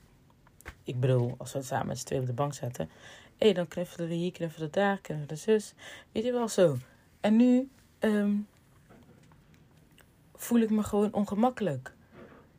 ik 0.83 0.99
bedoel, 0.99 1.35
als 1.37 1.51
we 1.51 1.57
het 1.57 1.67
samen 1.67 1.87
met 1.87 1.99
z'n 1.99 2.05
tweeën 2.05 2.21
op 2.21 2.27
de 2.27 2.33
bank 2.33 2.53
zetten. 2.53 2.89
Hé, 3.37 3.45
hey, 3.45 3.53
dan 3.53 3.67
knuffelen 3.67 4.07
we 4.07 4.13
hier, 4.13 4.31
knuffelen 4.31 4.71
daar, 4.71 4.97
knuffelen 4.97 5.27
de 5.27 5.35
zus. 5.35 5.73
Weet 6.11 6.23
je 6.23 6.31
wel 6.31 6.47
zo. 6.47 6.77
En 7.19 7.35
nu 7.35 7.69
um, 7.99 8.47
voel 10.35 10.59
ik 10.59 10.69
me 10.69 10.83
gewoon 10.83 11.13
ongemakkelijk. 11.13 11.93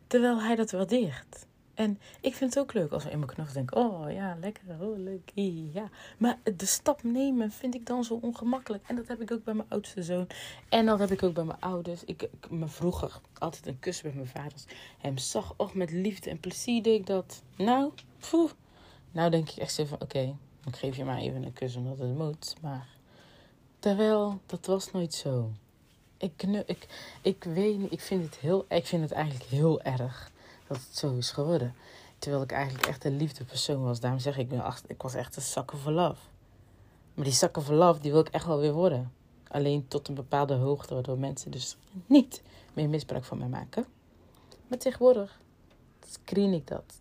Terwijl 0.07 0.41
hij 0.41 0.57
dat 0.57 0.71
waardeert. 0.71 1.47
En 1.81 1.99
ik 2.21 2.35
vind 2.35 2.55
het 2.55 2.63
ook 2.63 2.73
leuk 2.73 2.93
als 2.93 3.05
we 3.05 3.11
in 3.11 3.19
mijn 3.19 3.31
knuffel 3.31 3.55
denken: 3.55 3.77
oh 3.77 4.13
ja, 4.13 4.37
lekker, 4.41 4.63
oh 4.81 4.99
leuk, 4.99 5.33
ja. 5.73 5.89
Maar 6.19 6.39
de 6.57 6.67
stap 6.67 7.03
nemen 7.03 7.51
vind 7.51 7.75
ik 7.75 7.87
dan 7.87 8.05
zo 8.05 8.19
ongemakkelijk. 8.23 8.85
En 8.87 8.97
dat 8.97 9.09
heb 9.09 9.21
ik 9.21 9.31
ook 9.31 9.45
bij 9.45 9.55
mijn 9.55 9.69
oudste 9.71 10.03
zoon. 10.03 10.27
En 10.69 10.87
dat 10.87 10.99
heb 10.99 11.11
ik 11.11 11.23
ook 11.23 11.35
bij 11.35 11.45
mijn 11.45 11.61
ouders. 11.61 12.05
Ik, 12.05 12.23
ik 12.23 12.51
me 12.51 12.69
vroeger 12.69 13.21
altijd 13.39 13.67
een 13.67 13.79
kus 13.79 14.03
bij 14.03 14.13
mijn 14.15 14.27
vaders. 14.27 14.65
Hem 14.99 15.19
zag, 15.19 15.55
och 15.57 15.75
met 15.75 15.91
liefde 15.91 16.31
en 16.31 16.41
plezier 16.41 16.83
deed 16.83 17.01
ik 17.01 17.07
dat. 17.07 17.43
Nou. 17.57 17.93
Nou 19.13 19.31
denk 19.31 19.51
ik 19.51 19.57
echt 19.57 19.75
zo 19.75 19.85
van: 19.85 20.01
oké, 20.01 20.37
ik 20.67 20.77
geef 20.77 20.97
je 20.97 21.05
maar 21.05 21.19
even 21.19 21.43
een 21.43 21.53
kus 21.53 21.77
omdat 21.77 21.99
het 21.99 22.17
moet. 22.17 22.55
Maar 22.61 22.87
terwijl, 23.81 24.41
dat 24.47 24.67
was 24.67 24.93
nooit 24.93 25.15
zo. 25.15 25.51
Ik, 26.17 26.43
ik, 26.67 26.87
ik 27.23 27.45
weet 27.45 27.79
niet, 27.79 27.93
ik 27.93 28.01
vind 28.01 28.25
het 28.25 28.37
heel, 28.37 28.65
ik 28.69 28.87
vind 28.87 29.03
het 29.03 29.13
eigenlijk 29.13 29.45
heel 29.45 29.81
erg 29.83 30.31
dat 30.67 30.77
het 30.77 30.99
zo 30.99 31.17
is 31.17 31.31
geworden. 31.31 31.75
Terwijl 32.19 32.43
ik 32.43 32.53
eigenlijk 32.53 32.87
echt 32.87 33.05
een 33.05 33.17
liefdepersoon 33.17 33.83
was. 33.83 34.01
Daarom 34.01 34.21
zeg 34.21 34.39
ik, 34.39 34.53
ik 34.87 35.03
was 35.03 35.15
echt 35.15 35.37
een 35.37 35.43
zakken 35.43 35.79
voor 35.79 35.93
love. 35.93 36.21
Maar 37.15 37.25
die 37.25 37.35
zakken 37.35 37.63
voor 37.63 37.75
love, 37.75 38.01
die 38.01 38.11
wil 38.11 38.21
ik 38.21 38.29
echt 38.29 38.47
wel 38.47 38.59
weer 38.59 38.73
worden. 38.73 39.13
Alleen 39.49 39.89
tot 39.89 40.09
een 40.09 40.15
bepaalde 40.15 40.55
hoogte, 40.55 40.95
waardoor 40.95 41.19
mensen 41.19 41.51
dus 41.51 41.77
niet 42.07 42.43
meer 42.73 42.89
misbruik 42.89 43.25
van 43.25 43.39
mij 43.39 43.49
maken. 43.49 43.87
Maar 44.67 44.79
tegenwoordig 44.79 45.41
screen 46.11 46.53
ik 46.53 46.67
dat. 46.67 46.99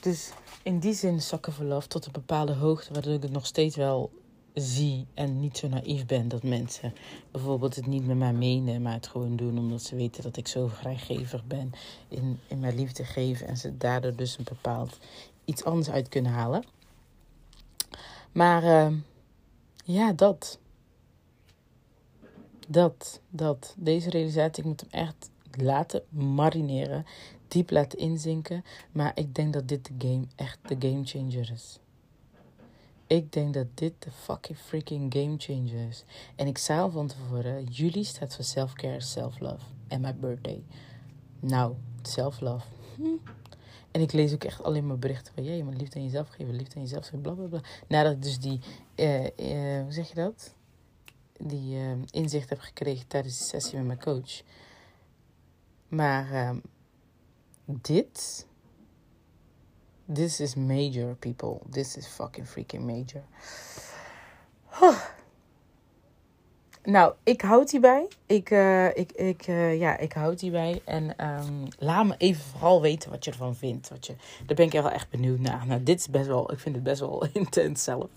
Dus 0.00 0.30
in 0.62 0.78
die 0.78 0.94
zin 0.94 1.20
zakken 1.20 1.52
voor 1.52 1.64
love 1.64 1.88
tot 1.88 2.06
een 2.06 2.12
bepaalde 2.12 2.54
hoogte, 2.54 2.92
waardoor 2.92 3.14
ik 3.14 3.22
het 3.22 3.32
nog 3.32 3.46
steeds 3.46 3.76
wel 3.76 4.10
zie 4.54 5.06
en 5.14 5.40
niet 5.40 5.58
zo 5.58 5.68
naïef 5.68 6.06
ben 6.06 6.28
dat 6.28 6.42
mensen 6.42 6.94
bijvoorbeeld 7.30 7.76
het 7.76 7.86
niet 7.86 8.06
met 8.06 8.16
mij 8.16 8.32
menen, 8.32 8.82
maar 8.82 8.92
het 8.92 9.06
gewoon 9.06 9.36
doen 9.36 9.58
omdat 9.58 9.82
ze 9.82 9.96
weten 9.96 10.22
dat 10.22 10.36
ik 10.36 10.48
zo 10.48 10.66
vrijgevig 10.66 11.44
ben 11.44 11.72
in, 12.08 12.38
in 12.46 12.60
mijn 12.60 12.74
liefde 12.74 13.04
geven 13.04 13.46
en 13.46 13.56
ze 13.56 13.76
daardoor 13.76 14.16
dus 14.16 14.38
een 14.38 14.44
bepaald 14.44 14.98
iets 15.44 15.64
anders 15.64 15.90
uit 15.90 16.08
kunnen 16.08 16.32
halen. 16.32 16.64
Maar 18.32 18.64
uh, 18.64 18.96
ja, 19.84 20.12
dat. 20.12 20.58
Dat, 22.68 23.20
dat. 23.30 23.74
Deze 23.78 24.10
realisatie, 24.10 24.62
ik 24.62 24.68
moet 24.68 24.80
hem 24.80 24.90
echt 24.90 25.30
laten 25.50 26.02
marineren, 26.08 27.06
diep 27.48 27.70
laten 27.70 27.98
inzinken. 27.98 28.64
Maar 28.92 29.12
ik 29.14 29.34
denk 29.34 29.52
dat 29.52 29.68
dit 29.68 29.86
de 29.86 30.08
game 30.08 30.26
echt 30.36 30.58
de 30.68 30.88
game 30.88 31.04
changer 31.04 31.50
is. 31.52 31.78
Ik 33.06 33.32
denk 33.32 33.54
dat 33.54 33.66
dit 33.74 33.92
de 33.98 34.10
fucking 34.10 34.58
freaking 34.58 35.12
game 35.14 35.34
changer 35.38 35.88
is. 35.88 36.04
En 36.36 36.46
ik 36.46 36.58
zei 36.58 36.90
van 36.90 37.06
tevoren, 37.06 37.64
juli 37.64 38.04
staat 38.04 38.34
voor 38.34 38.44
self-care, 38.44 39.00
self-love. 39.00 39.64
En 39.88 40.00
mijn 40.00 40.20
birthday. 40.20 40.62
Nou, 41.40 41.74
self-love. 42.02 42.66
Hm. 42.96 43.30
En 43.90 44.00
ik 44.00 44.12
lees 44.12 44.32
ook 44.32 44.44
echt 44.44 44.62
alleen 44.62 44.86
maar 44.86 44.98
berichten 44.98 45.34
van... 45.34 45.44
je 45.44 45.64
moet 45.64 45.80
liefde 45.80 45.98
aan 45.98 46.04
jezelf 46.04 46.28
geven, 46.28 46.56
liefde 46.56 46.74
aan 46.74 46.82
jezelf 46.82 47.04
geven, 47.04 47.20
bla 47.20 47.32
bla 47.32 47.46
bla. 47.46 47.60
Nadat 47.88 48.12
ik 48.12 48.22
dus 48.22 48.38
die... 48.38 48.60
Uh, 48.96 49.22
uh, 49.24 49.82
hoe 49.82 49.92
zeg 49.92 50.08
je 50.08 50.14
dat? 50.14 50.54
Die 51.38 51.76
uh, 51.76 51.92
inzicht 52.10 52.48
heb 52.48 52.60
gekregen 52.60 53.06
tijdens 53.06 53.38
de 53.38 53.44
sessie 53.44 53.76
met 53.76 53.86
mijn 53.86 54.00
coach. 54.00 54.42
Maar 55.88 56.32
ehm, 56.32 56.58
dit 57.64 58.46
This 60.14 60.42
is 60.42 60.58
major, 60.58 61.16
people. 61.18 61.66
This 61.70 61.96
is 61.96 62.06
fucking 62.06 62.44
freaking 62.44 62.82
major. 62.82 63.22
Nou, 66.84 67.14
ik 67.22 67.40
houd 67.40 67.70
hierbij. 67.70 68.08
Ik, 68.26 68.50
uh, 68.50 68.96
ik, 68.96 69.12
ik, 69.12 69.46
uh, 69.46 69.78
ja, 69.78 69.98
ik 69.98 70.12
houd 70.12 70.40
hierbij. 70.40 70.82
En 70.84 71.28
um, 71.28 71.68
laat 71.78 72.06
me 72.06 72.14
even 72.18 72.44
vooral 72.44 72.80
weten 72.80 73.10
wat 73.10 73.24
je 73.24 73.30
ervan 73.30 73.56
vindt. 73.56 73.88
Wat 73.88 74.06
je, 74.06 74.14
daar 74.46 74.56
ben 74.56 74.66
ik 74.66 74.72
wel 74.72 74.90
echt 74.90 75.10
benieuwd 75.10 75.38
naar. 75.38 75.66
Nou, 75.66 75.82
dit 75.82 75.98
is 75.98 76.08
best 76.08 76.26
wel, 76.26 76.52
ik 76.52 76.58
vind 76.58 76.74
het 76.74 76.84
best 76.84 77.00
wel 77.00 77.26
intens 77.32 77.84
zelf. 77.84 78.08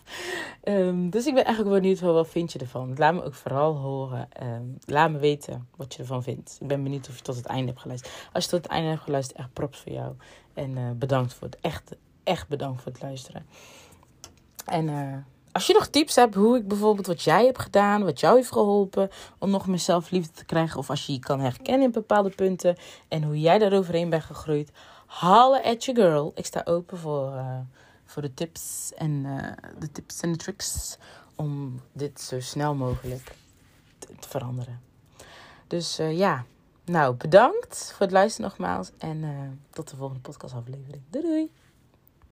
Um, 0.64 1.10
dus 1.10 1.26
ik 1.26 1.34
ben 1.34 1.46
eigenlijk 1.46 1.76
benieuwd 1.82 2.00
van 2.00 2.14
wat 2.14 2.28
vind 2.28 2.52
je 2.54 2.60
ervan. 2.60 2.94
Laat 2.98 3.14
me 3.14 3.24
ook 3.24 3.34
vooral 3.34 3.76
horen. 3.76 4.28
Um, 4.44 4.78
laat 4.86 5.12
me 5.12 5.18
weten 5.18 5.68
wat 5.76 5.94
je 5.94 6.00
ervan 6.00 6.24
vindt. 6.24 6.58
Ik 6.62 6.68
ben 6.68 6.84
benieuwd 6.84 7.10
of 7.10 7.16
je 7.16 7.22
tot 7.22 7.36
het 7.36 7.46
einde 7.46 7.68
hebt 7.68 7.82
geluisterd. 7.82 8.14
Als 8.34 8.44
je 8.44 8.50
tot 8.50 8.64
het 8.64 8.72
einde 8.72 8.90
hebt 8.90 9.04
geluisterd, 9.04 9.40
echt 9.40 9.54
props 9.54 9.80
voor 9.80 9.92
jou. 9.92 10.14
En 10.54 10.78
uh, 10.78 10.92
bedankt 10.92 11.34
voor 11.34 11.48
het 11.48 11.58
echt, 11.62 11.96
echt 12.24 12.48
bedankt 12.48 12.82
voor 12.82 12.92
het 12.92 13.02
luisteren. 13.02 13.46
En 14.66 14.90
als 15.56 15.68
je 15.68 15.74
nog 15.74 15.88
tips 15.88 16.16
hebt 16.16 16.36
hoe 16.36 16.58
ik 16.58 16.68
bijvoorbeeld 16.68 17.08
wat 17.08 17.24
jij 17.24 17.46
hebt 17.46 17.60
gedaan, 17.60 18.04
wat 18.04 18.20
jou 18.20 18.36
heeft 18.36 18.52
geholpen 18.52 19.10
om 19.40 19.50
nog 19.50 19.68
meer 19.68 19.80
zelfliefde 19.80 20.32
te 20.32 20.46
krijgen, 20.46 20.80
of 20.80 20.90
als 20.90 21.06
je 21.06 21.14
je 21.14 21.20
kan 21.20 21.40
herkennen 21.40 21.86
in 21.86 21.92
bepaalde 21.92 22.30
punten 22.30 22.78
en 23.08 23.24
hoe 23.24 23.40
jij 23.40 23.58
daaroverheen 23.58 24.10
bent 24.10 24.24
gegroeid, 24.24 24.72
haal 25.06 25.56
at 25.56 25.86
your 25.86 26.02
girl. 26.02 26.32
Ik 26.36 26.46
sta 26.46 26.62
open 26.66 26.98
voor, 26.98 27.34
uh, 27.34 27.58
voor 28.06 28.22
de 28.22 28.34
tips 28.34 28.92
en 28.96 29.12
uh, 29.12 29.52
de 29.80 29.92
tips 29.92 30.20
en 30.20 30.32
de 30.32 30.38
tricks 30.38 30.98
om 31.36 31.82
dit 31.92 32.22
zo 32.22 32.40
snel 32.40 32.76
mogelijk 32.76 33.36
te, 34.00 34.08
veranderen. 34.20 34.82
Dus 35.68 36.00
uh, 36.00 36.18
ja, 36.18 36.46
nou 36.86 37.16
bedankt 37.16 37.92
voor 37.92 38.02
het 38.02 38.12
luisteren 38.12 38.50
nogmaals 38.50 38.92
en 38.98 39.60
tot 39.70 39.90
de 39.90 39.96
volgende 39.96 40.22
podcastaflevering. 40.22 41.02
Doei 41.10 41.24
doei! 41.24 41.65